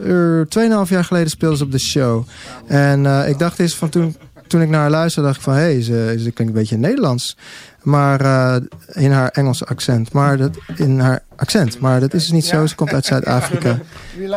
Tweeënhalf 0.48 0.88
jaar 0.88 1.04
geleden 1.04 1.30
speelde 1.30 1.56
ze 1.56 1.64
op 1.64 1.72
de 1.72 1.78
show. 1.78 2.24
En 2.66 3.04
uh, 3.04 3.28
ik 3.28 3.38
dacht 3.38 3.58
eens 3.58 3.74
van 3.74 3.88
toen, 3.88 4.16
toen 4.46 4.62
ik 4.62 4.68
naar 4.68 4.80
haar 4.80 4.90
luisterde, 4.90 5.28
dacht 5.28 5.38
ik 5.38 5.44
van... 5.44 5.54
hé, 5.54 5.60
hey, 5.60 5.82
ze, 5.82 6.14
ze 6.18 6.30
klinkt 6.30 6.38
een 6.38 6.60
beetje 6.60 6.76
Nederlands. 6.76 7.36
Maar 7.88 8.20
uh, 8.22 8.56
in 9.04 9.10
haar 9.10 9.28
Engelse 9.28 9.66
accent. 9.66 10.12
Maar 10.12 10.36
dat, 10.36 10.58
in 10.76 10.98
haar 10.98 11.22
accent. 11.36 11.80
Maar 11.80 12.00
dat 12.00 12.14
is 12.14 12.22
dus 12.22 12.30
niet 12.30 12.44
zo. 12.44 12.66
Ze 12.66 12.74
komt 12.74 12.92
uit 12.92 13.04
Zuid-Afrika. 13.04 13.78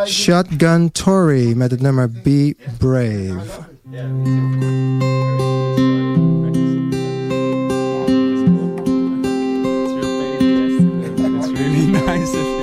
Shotgun 0.06 0.92
Tory 0.92 1.54
met 1.54 1.72
het 1.72 1.82
nummer 1.82 2.12
Be 2.12 2.56
Brave. 2.78 3.70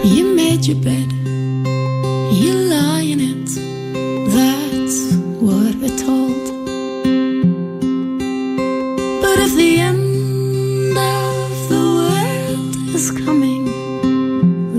You 0.04 0.34
made 0.36 0.66
your 0.66 0.82
bed, 0.82 1.07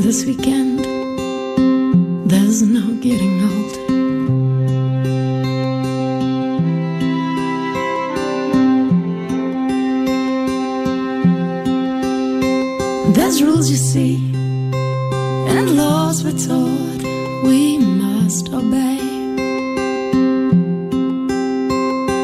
this 0.10 0.26
weekend, 0.26 0.80
there's 2.28 2.64
no 2.64 2.96
getting 2.96 3.36
old. 3.50 3.74
There's 13.16 13.44
rules 13.44 13.70
you 13.70 13.78
see 13.78 14.16
and 15.54 15.78
laws 15.78 16.24
we're 16.24 16.32
taught 16.32 17.02
we 17.44 17.78
must 17.78 18.50
obey. 18.52 18.98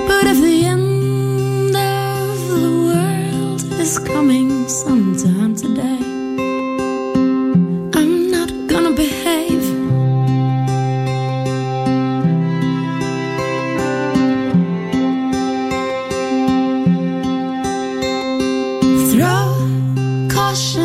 But 0.09 0.25
if 0.31 0.37
the 0.41 0.57
end 0.73 1.75
of 1.75 2.47
the 2.63 2.71
world 2.87 3.61
is 3.79 3.99
coming 3.99 4.67
sometime 4.67 5.55
today, 5.55 6.04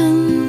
sen 0.00 0.39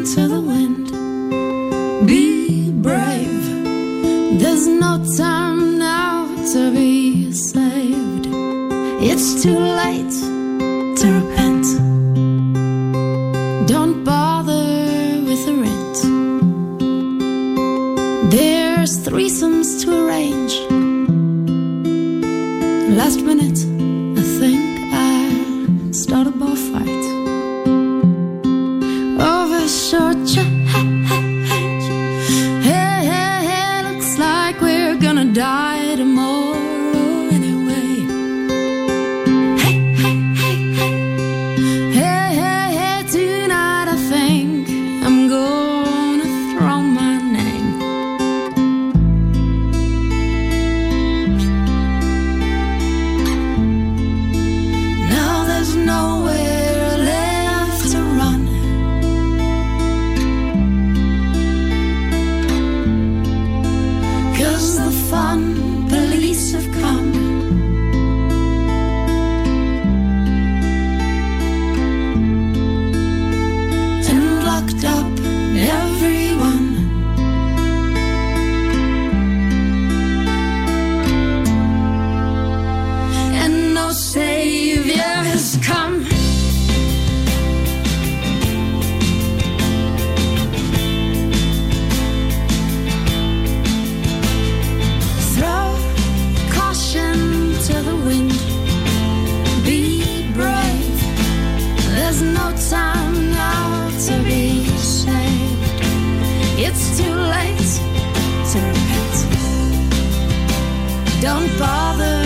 Don't 111.22 111.56
bother 111.60 112.18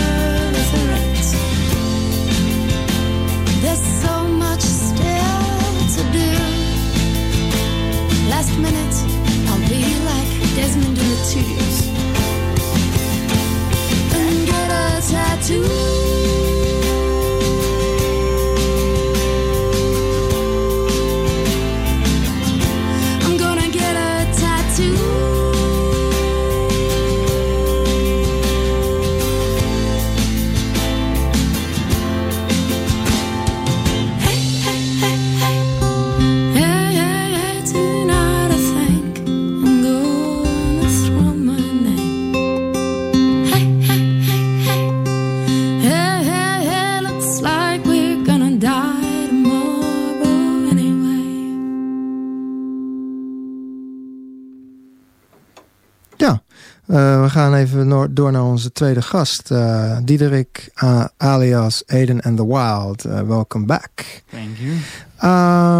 with 0.54 0.72
the 0.72 0.82
rent. 0.88 1.28
There's 3.60 3.84
so 4.02 4.24
much 4.24 4.62
still 4.62 5.72
to 5.96 6.02
do. 6.16 6.30
Last 8.30 8.56
minute, 8.56 8.96
I'll 9.48 9.60
be 9.68 9.82
like 10.10 10.30
Desmond 10.56 10.96
in 10.96 11.08
the 11.08 11.16
and 14.16 14.46
get 14.46 14.70
a 14.70 15.02
tattoo. 15.10 16.05
Gaan 57.36 57.54
even 57.54 58.14
door 58.14 58.32
naar 58.32 58.44
onze 58.44 58.72
tweede 58.72 59.02
gast. 59.02 59.50
Uh, 59.50 59.98
Diederik 60.04 60.70
uh, 60.84 61.04
alias 61.16 61.82
Aiden 61.86 62.20
and 62.20 62.36
the 62.36 62.46
Wild. 62.46 63.02
welcome 63.02 63.66
back. 63.66 64.22
Thank 64.30 64.56
you. 64.58 64.72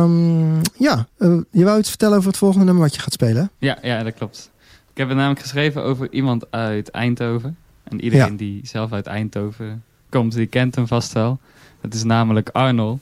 Um, 0.05 0.61
ja, 0.79 1.07
je 1.51 1.65
wou 1.65 1.79
iets 1.79 1.89
vertellen 1.89 2.17
over 2.17 2.29
het 2.29 2.39
volgende 2.39 2.65
nummer 2.65 2.83
wat 2.83 2.95
je 2.95 3.01
gaat 3.01 3.13
spelen? 3.13 3.51
Ja, 3.59 3.79
ja 3.83 4.03
dat 4.03 4.15
klopt. 4.15 4.51
Ik 4.91 4.97
heb 4.97 5.09
het 5.09 5.17
namelijk 5.17 5.41
geschreven 5.41 5.83
over 5.83 6.13
iemand 6.13 6.51
uit 6.51 6.91
Eindhoven. 6.91 7.57
En 7.85 8.01
iedereen 8.01 8.31
Ja. 8.31 8.37
die 8.37 8.61
zelf 8.67 8.93
uit 8.93 9.07
Eindhoven 9.07 9.83
komt, 10.11 10.33
die 10.35 10.47
kent 10.47 10.75
hem 10.75 10.87
vast 10.87 11.13
wel. 11.13 11.39
Dat 11.81 11.95
is 11.95 12.03
namelijk 12.05 12.49
Arnold. 12.49 13.01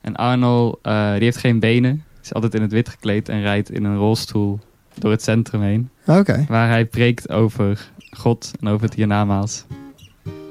En 0.00 0.16
Arnold, 0.16 0.78
eh, 0.82 1.12
die 1.12 1.22
heeft 1.22 1.36
geen 1.36 1.58
benen. 1.58 2.04
Is 2.22 2.34
altijd 2.34 2.54
in 2.54 2.62
het 2.62 2.72
wit 2.72 2.88
gekleed 2.88 3.28
en 3.28 3.40
rijdt 3.40 3.70
in 3.70 3.84
een 3.84 3.96
rolstoel 3.96 4.60
door 4.94 5.10
het 5.10 5.22
centrum 5.22 5.62
heen. 5.62 5.90
Oké, 6.08 6.44
Waar 6.48 6.68
hij 6.68 6.84
preekt 6.86 7.28
over 7.30 7.90
God 8.10 8.50
en 8.60 8.68
over 8.68 8.84
het 8.86 8.94
hiernamaals. 8.94 9.64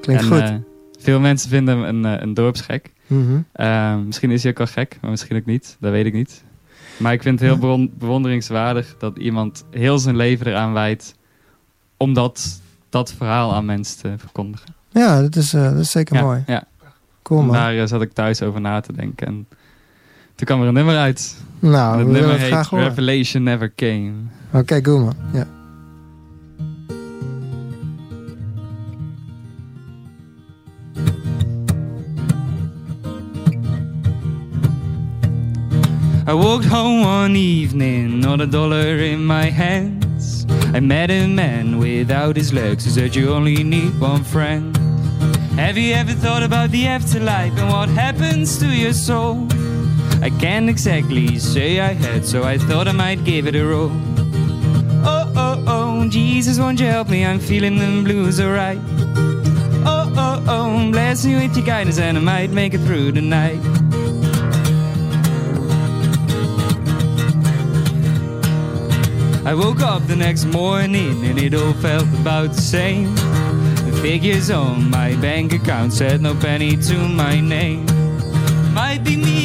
klinkt 0.01 0.21
en, 0.23 0.27
goed. 0.29 0.39
eh, 0.41 0.55
veel 0.99 1.19
mensen 1.19 1.49
vinden 1.49 1.77
hem 1.77 2.03
een, 2.03 2.15
eh, 2.15 2.21
een 2.21 2.33
dorpsgek. 2.33 2.91
Mhm. 3.07 3.37
Eh, 3.51 3.95
misschien 3.97 4.31
is 4.31 4.41
hij 4.43 4.51
ook 4.51 4.57
wel 4.57 4.67
gek, 4.67 4.97
maar 5.01 5.11
misschien 5.11 5.37
ook 5.37 5.45
niet. 5.45 5.77
Dat 5.79 5.91
weet 5.91 6.05
ik 6.05 6.13
niet. 6.13 6.43
Maar 6.97 7.13
ik 7.13 7.21
vind 7.21 7.39
het 7.39 7.49
heel 7.49 7.57
bewon- 7.57 7.91
bewonderingswaardig 7.97 8.95
dat 8.99 9.17
iemand 9.17 9.65
heel 9.71 9.99
zijn 9.99 10.15
leven 10.15 10.47
eraan 10.47 10.73
wijdt 10.73 11.15
om 11.97 12.13
dat, 12.13 12.61
dat 12.89 13.13
verhaal 13.13 13.53
aan 13.53 13.65
mensen 13.65 13.97
te 14.01 14.13
verkondigen. 14.17 14.75
Ja, 14.89 15.21
dat 15.21 15.35
is, 15.35 15.53
eh, 15.53 15.63
dat 15.63 15.79
is 15.79 15.91
zeker 15.91 16.15
ja, 16.15 16.21
mooi. 16.21 16.43
Ja. 16.47 16.63
Cool 17.21 17.39
En 17.39 17.45
man. 17.45 17.55
daar 17.55 17.87
zat 17.87 18.01
ik 18.01 18.13
thuis 18.13 18.41
over 18.41 18.61
na 18.61 18.79
te 18.79 18.93
denken. 18.93 19.27
En 19.27 19.47
toen 20.35 20.45
kwam 20.47 20.61
er 20.61 20.67
een 20.67 20.73
nummer 20.73 20.97
uit. 20.97 21.37
Nou, 21.59 22.05
we 22.05 22.11
willen 22.11 22.39
het 22.39 22.41
graag 22.41 22.69
horen. 22.69 22.87
Revelation 22.87 23.43
Never 23.43 23.73
Came. 23.75 24.13
Oké, 24.53 24.81
cool 24.81 24.99
man. 24.99 25.15
Ja. 25.33 25.45
I 36.27 36.33
walked 36.33 36.65
home 36.65 37.05
one 37.05 37.37
evening, 37.37 38.19
not 38.19 38.41
a 38.41 38.45
dollar 38.45 38.97
in 38.99 39.25
my 39.25 39.49
hands. 39.49 40.45
I 40.73 40.81
met 40.81 41.09
a 41.09 41.25
man 41.25 41.79
without 41.79 42.35
his 42.35 42.51
legs 42.51 42.83
who 42.83 42.91
said 42.91 43.15
you 43.15 43.33
only 43.33 43.63
need 43.63 43.97
one 44.01 44.23
friend. 44.25 44.77
Have 45.55 45.77
you 45.77 45.93
ever 45.93 46.11
thought 46.11 46.43
about 46.43 46.71
the 46.71 46.85
afterlife 46.85 47.57
and 47.57 47.69
what 47.69 47.87
happens 47.89 48.59
to 48.59 48.67
your 48.67 48.93
soul? 48.93 49.47
I 50.27 50.29
can't 50.29 50.69
exactly 50.69 51.39
say 51.39 51.79
I 51.79 51.93
had, 51.93 52.25
so 52.25 52.43
I 52.43 52.57
thought 52.57 52.89
I 52.89 52.91
might 52.91 53.23
give 53.23 53.47
it 53.47 53.55
a 53.55 53.65
roll. 53.65 53.89
Oh, 55.05 55.31
oh, 55.37 55.63
oh, 55.65 56.09
Jesus, 56.09 56.59
won't 56.59 56.81
you 56.81 56.85
help 56.85 57.07
me? 57.07 57.25
I'm 57.25 57.39
feeling 57.39 57.77
the 57.77 58.01
blues 58.03 58.41
alright. 58.41 58.77
Oh, 59.85 60.11
oh, 60.17 60.43
oh, 60.45 60.91
bless 60.91 61.25
me 61.25 61.35
with 61.35 61.55
your 61.55 61.65
guidance 61.65 61.97
and 61.97 62.17
I 62.17 62.19
might 62.19 62.49
make 62.49 62.73
it 62.73 62.79
through 62.79 63.13
the 63.13 63.21
night. 63.21 63.61
I 69.45 69.53
woke 69.53 69.79
up 69.79 70.05
the 70.07 70.17
next 70.17 70.43
morning 70.43 71.25
and 71.25 71.39
it 71.39 71.53
all 71.53 71.71
felt 71.75 72.09
about 72.19 72.49
the 72.49 72.61
same. 72.61 73.15
The 73.15 73.97
figures 74.01 74.51
on 74.51 74.89
my 74.89 75.15
bank 75.21 75.53
account 75.53 75.93
said 75.93 76.19
no 76.19 76.35
penny 76.35 76.75
to 76.75 76.97
my 77.07 77.39
name. 77.39 77.85
Might 78.73 79.03
be 79.03 79.15
me, 79.15 79.36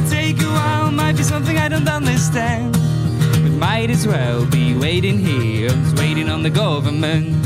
might 0.00 0.10
take 0.10 0.40
a 0.42 0.46
while, 0.46 0.90
might 0.90 1.16
be 1.16 1.22
something 1.22 1.56
I 1.58 1.68
don't 1.68 1.88
understand. 1.88 2.72
But 2.72 3.52
might 3.52 3.90
as 3.90 4.06
well 4.06 4.46
be 4.46 4.76
waiting 4.76 5.18
here, 5.18 5.68
just 5.68 5.98
waiting 5.98 6.28
on 6.28 6.42
the 6.42 6.50
government. 6.50 7.36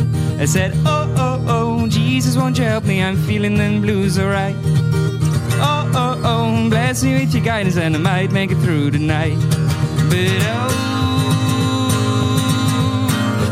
I 0.41 0.45
said, 0.47 0.73
Oh, 0.85 1.15
oh, 1.17 1.45
oh, 1.49 1.87
Jesus, 1.89 2.37
won't 2.37 2.59
you 2.59 2.65
help 2.65 2.85
me? 2.85 3.03
I'm 3.03 3.17
feeling 3.17 3.57
them 3.57 3.81
blues 3.81 4.19
alright. 4.19 4.57
Oh, 5.57 5.91
oh, 5.95 6.21
oh, 6.25 6.69
bless 6.71 7.03
me 7.03 7.15
with 7.15 7.35
your 7.35 7.45
guidance 7.45 7.77
and 7.77 7.97
I 7.97 7.99
might 7.99 8.33
make 8.33 8.51
it 8.51 8.59
through 8.59 8.91
the 8.91 8.99
night. 8.99 9.39
But 10.11 10.43
oh, 10.53 10.71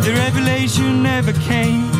the 0.04 0.12
revelation 0.12 1.02
never 1.02 1.32
came. 1.32 1.91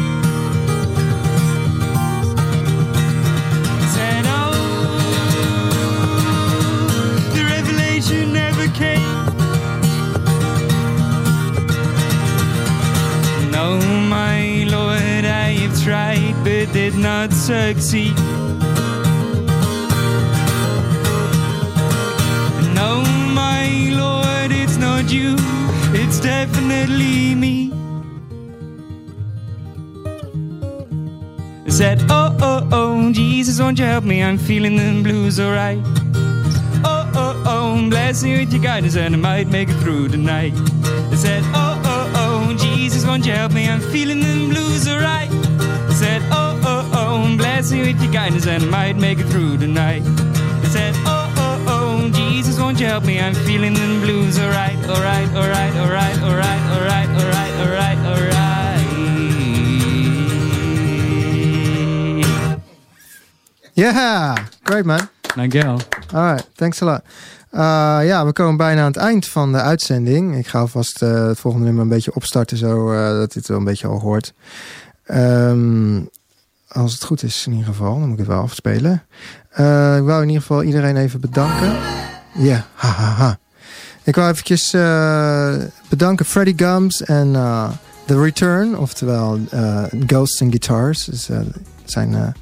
Tried 15.83 16.35
but 16.45 16.73
did 16.73 16.95
not 16.95 17.33
succeed. 17.33 18.15
No, 22.73 23.03
my 23.35 23.91
Lord, 23.93 24.53
it's 24.53 24.77
not 24.77 25.13
you, 25.13 25.35
it's 25.93 26.21
definitely 26.21 27.35
me. 27.35 27.73
I 31.67 31.71
said, 31.71 32.03
Oh, 32.09 32.37
oh, 32.41 32.69
oh, 32.71 33.13
Jesus, 33.13 33.59
won't 33.59 33.81
you 33.81 33.85
help 33.85 34.05
me? 34.05 34.23
I'm 34.23 34.39
feeling 34.39 34.77
the 34.77 35.03
blues 35.03 35.41
alright. 35.41 35.83
Oh, 36.85 37.11
oh, 37.15 37.43
oh, 37.45 37.91
bless 37.91 38.23
me 38.23 38.39
with 38.39 38.53
your 38.53 38.63
guidance 38.63 38.95
and 38.95 39.17
I 39.17 39.19
might 39.19 39.49
make 39.49 39.69
it 39.69 39.81
through 39.81 40.09
the 40.09 40.17
night. 40.17 40.55
I 41.11 41.17
said, 41.17 41.43
Oh, 41.47 41.83
oh, 41.85 42.13
oh, 42.15 42.57
Jesus, 42.57 43.05
won't 43.05 43.27
you 43.27 43.33
help 43.33 43.53
me? 43.53 43.69
I'm 43.69 43.81
feeling 43.81 44.21
the 44.21 44.47
blues 44.49 44.87
alright. 44.87 45.22
Said, 46.03 46.23
Oh, 46.33 46.61
oh, 46.65 46.91
oh, 46.95 47.37
bless 47.37 47.71
me 47.71 47.81
with 47.87 48.03
your 48.03 48.13
guidance 48.13 48.47
and 48.47 48.65
I 48.65 48.67
might 48.67 48.97
make 48.97 49.19
it 49.21 49.27
through 49.27 49.57
the 49.59 49.69
night. 49.69 50.03
Said, 50.75 50.95
Oh, 51.07 51.33
oh, 51.37 51.65
oh, 51.69 52.11
Jesus, 52.11 52.59
won't 52.59 52.81
you 52.81 52.87
help 52.87 53.05
me? 53.05 53.21
I'm 53.21 53.35
feeling 53.35 53.75
the 53.75 54.01
blues 54.03 54.37
alright, 54.37 54.77
alright, 54.89 55.29
alright, 55.37 55.75
alright, 55.77 56.19
alright, 56.23 56.63
alright, 56.75 57.09
alright, 57.21 57.53
alright, 57.63 57.99
alright. 57.99 58.43
Yeah, 63.75 64.35
great 64.65 64.85
man. 64.85 65.09
Dankjewel. 65.37 65.81
Alright, 66.13 66.49
thanks 66.57 66.83
a 66.83 66.85
lot. 66.85 67.05
Uh, 67.55 67.61
ja, 68.07 68.25
we 68.27 68.33
komen 68.33 68.57
bijna 68.57 68.81
aan 68.81 68.87
het 68.87 68.97
eind 68.97 69.29
van 69.29 69.53
de 69.53 69.61
uitzending. 69.61 70.37
Ik 70.37 70.47
ga 70.47 70.59
alvast 70.59 71.03
eh, 71.03 71.27
het 71.27 71.39
volgende 71.39 71.67
nummer 71.67 71.83
een 71.83 71.89
beetje 71.89 72.15
opstarten, 72.15 72.57
zo 72.57 72.93
eh, 72.93 73.09
dat 73.09 73.33
dit 73.33 73.49
wel 73.49 73.59
een 73.59 73.65
beetje 73.65 73.87
al 73.87 74.01
hoort. 74.01 74.33
Ehm, 75.13 76.01
als 76.69 76.93
het 76.93 77.05
goed 77.05 77.23
is 77.23 77.47
in 77.47 77.53
ieder 77.53 77.67
geval, 77.67 77.99
dan 77.99 78.03
moet 78.03 78.13
ik 78.13 78.19
het 78.19 78.27
wel 78.27 78.43
afspelen. 78.43 79.03
Eh, 79.51 79.97
ik 79.97 80.03
wou 80.03 80.23
in 80.23 80.27
ieder 80.27 80.43
geval 80.43 80.63
iedereen 80.63 80.97
even 80.97 81.21
bedanken. 81.21 81.77
Ja, 82.35 82.67
hahaha. 82.75 83.39
Ik 84.03 84.15
wou 84.15 84.31
eventjes 84.31 84.73
eh, 84.73 85.55
bedanken 85.89 86.27
Freddy 86.27 86.53
Gums 86.57 87.03
en 87.03 87.35
eh, 87.35 87.71
The 88.07 88.21
Return, 88.21 88.79
oftewel 88.79 89.41
Ghosts 90.07 90.43
and 90.43 90.51
Guitars. 90.51 91.05
Dus, 91.05 91.29
zijn, 91.85 92.35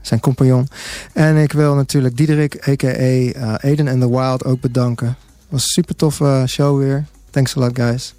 zijn 0.00 0.20
compagnon. 0.20 0.68
En 1.12 1.36
ik 1.36 1.52
wil 1.52 1.74
natuurlijk 1.74 2.16
Diederik, 2.16 2.68
a.k.a. 2.68 3.56
Aiden 3.56 3.88
and 3.88 4.00
the 4.00 4.10
Wild, 4.10 4.44
ook 4.44 4.60
bedanken. 4.60 5.16
was 5.48 5.62
een 5.62 5.68
super 5.68 5.96
toffe 5.96 6.44
show 6.46 6.78
weer. 6.78 7.04
Thanks 7.30 7.56
a 7.56 7.60
lot, 7.60 7.76
guys. 7.78 8.14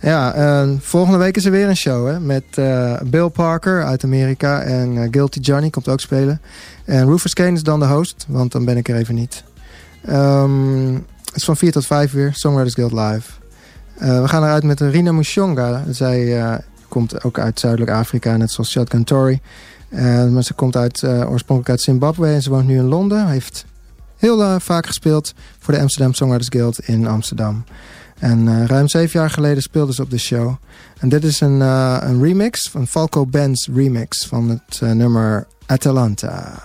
Ja, 0.00 0.34
eh, 0.34 0.68
volgende 0.78 1.18
week 1.18 1.36
is 1.36 1.44
er 1.44 1.50
weer 1.50 1.68
een 1.68 1.76
show 1.76 2.06
hè, 2.06 2.20
met 2.20 2.44
eh, 2.50 3.00
Bill 3.04 3.28
Parker 3.28 3.84
uit 3.84 4.04
Amerika 4.04 4.60
en 4.60 5.02
eh, 5.02 5.08
Guilty 5.10 5.38
Johnny 5.38 5.70
komt 5.70 5.88
ook 5.88 6.00
spelen. 6.00 6.40
En 6.84 7.06
Rufus 7.06 7.34
Kane 7.34 7.52
is 7.52 7.62
dan 7.62 7.80
de 7.80 7.86
host, 7.86 8.26
want 8.28 8.52
dan 8.52 8.64
ben 8.64 8.76
ik 8.76 8.88
er 8.88 8.96
even 8.96 9.14
niet. 9.14 9.44
Ehm, 10.04 10.94
het 11.24 11.34
is 11.34 11.44
van 11.44 11.56
4 11.56 11.72
tot 11.72 11.86
5 11.86 12.12
weer, 12.12 12.30
Songwriters 12.34 12.74
Guild 12.74 12.92
Live. 12.92 13.30
We 13.98 14.28
gaan 14.28 14.42
eruit 14.42 14.62
met 14.62 14.80
Rina 14.80 15.12
Mushonga. 15.12 15.82
Zij 15.90 16.60
komt 16.88 17.24
ook 17.24 17.38
uit 17.38 17.60
Zuidelijk 17.60 17.90
Afrika, 17.90 18.36
net 18.36 18.50
zoals 18.50 18.70
Shotgun 18.70 19.04
Tory. 19.04 19.40
Maar 20.30 20.42
ze 20.42 20.54
komt 20.54 20.76
uit, 20.76 21.04
oorspronkelijk 21.04 21.68
uit 21.68 21.80
Zimbabwe 21.80 22.26
en 22.26 22.42
ze 22.42 22.50
woont 22.50 22.66
nu 22.66 22.76
in 22.76 22.84
Londen. 22.84 23.28
Heeft 23.28 23.64
heel 24.16 24.60
vaak 24.60 24.86
gespeeld 24.86 25.34
voor 25.58 25.74
de 25.74 25.80
Amsterdam 25.80 26.14
Songwriters 26.14 26.48
Guild 26.48 26.78
in 26.78 27.06
Amsterdam. 27.06 27.64
En 28.20 28.48
eh, 28.48 28.66
ruim 28.66 28.88
zeven 28.88 29.20
jaar 29.20 29.30
geleden 29.30 29.62
speelde 29.62 29.94
ze 29.94 30.02
op 30.02 30.10
de 30.10 30.18
show. 30.18 30.54
En 30.98 31.08
dit 31.08 31.24
is 31.24 31.40
een, 31.40 31.62
eh, 31.62 31.96
een 32.00 32.22
remix, 32.22 32.70
een 32.74 32.86
Falco 32.86 33.26
Benz 33.26 33.68
remix 33.74 34.26
van 34.26 34.48
het 34.48 34.80
eh, 34.80 34.90
nummer 34.90 35.46
Atalanta. 35.66 36.62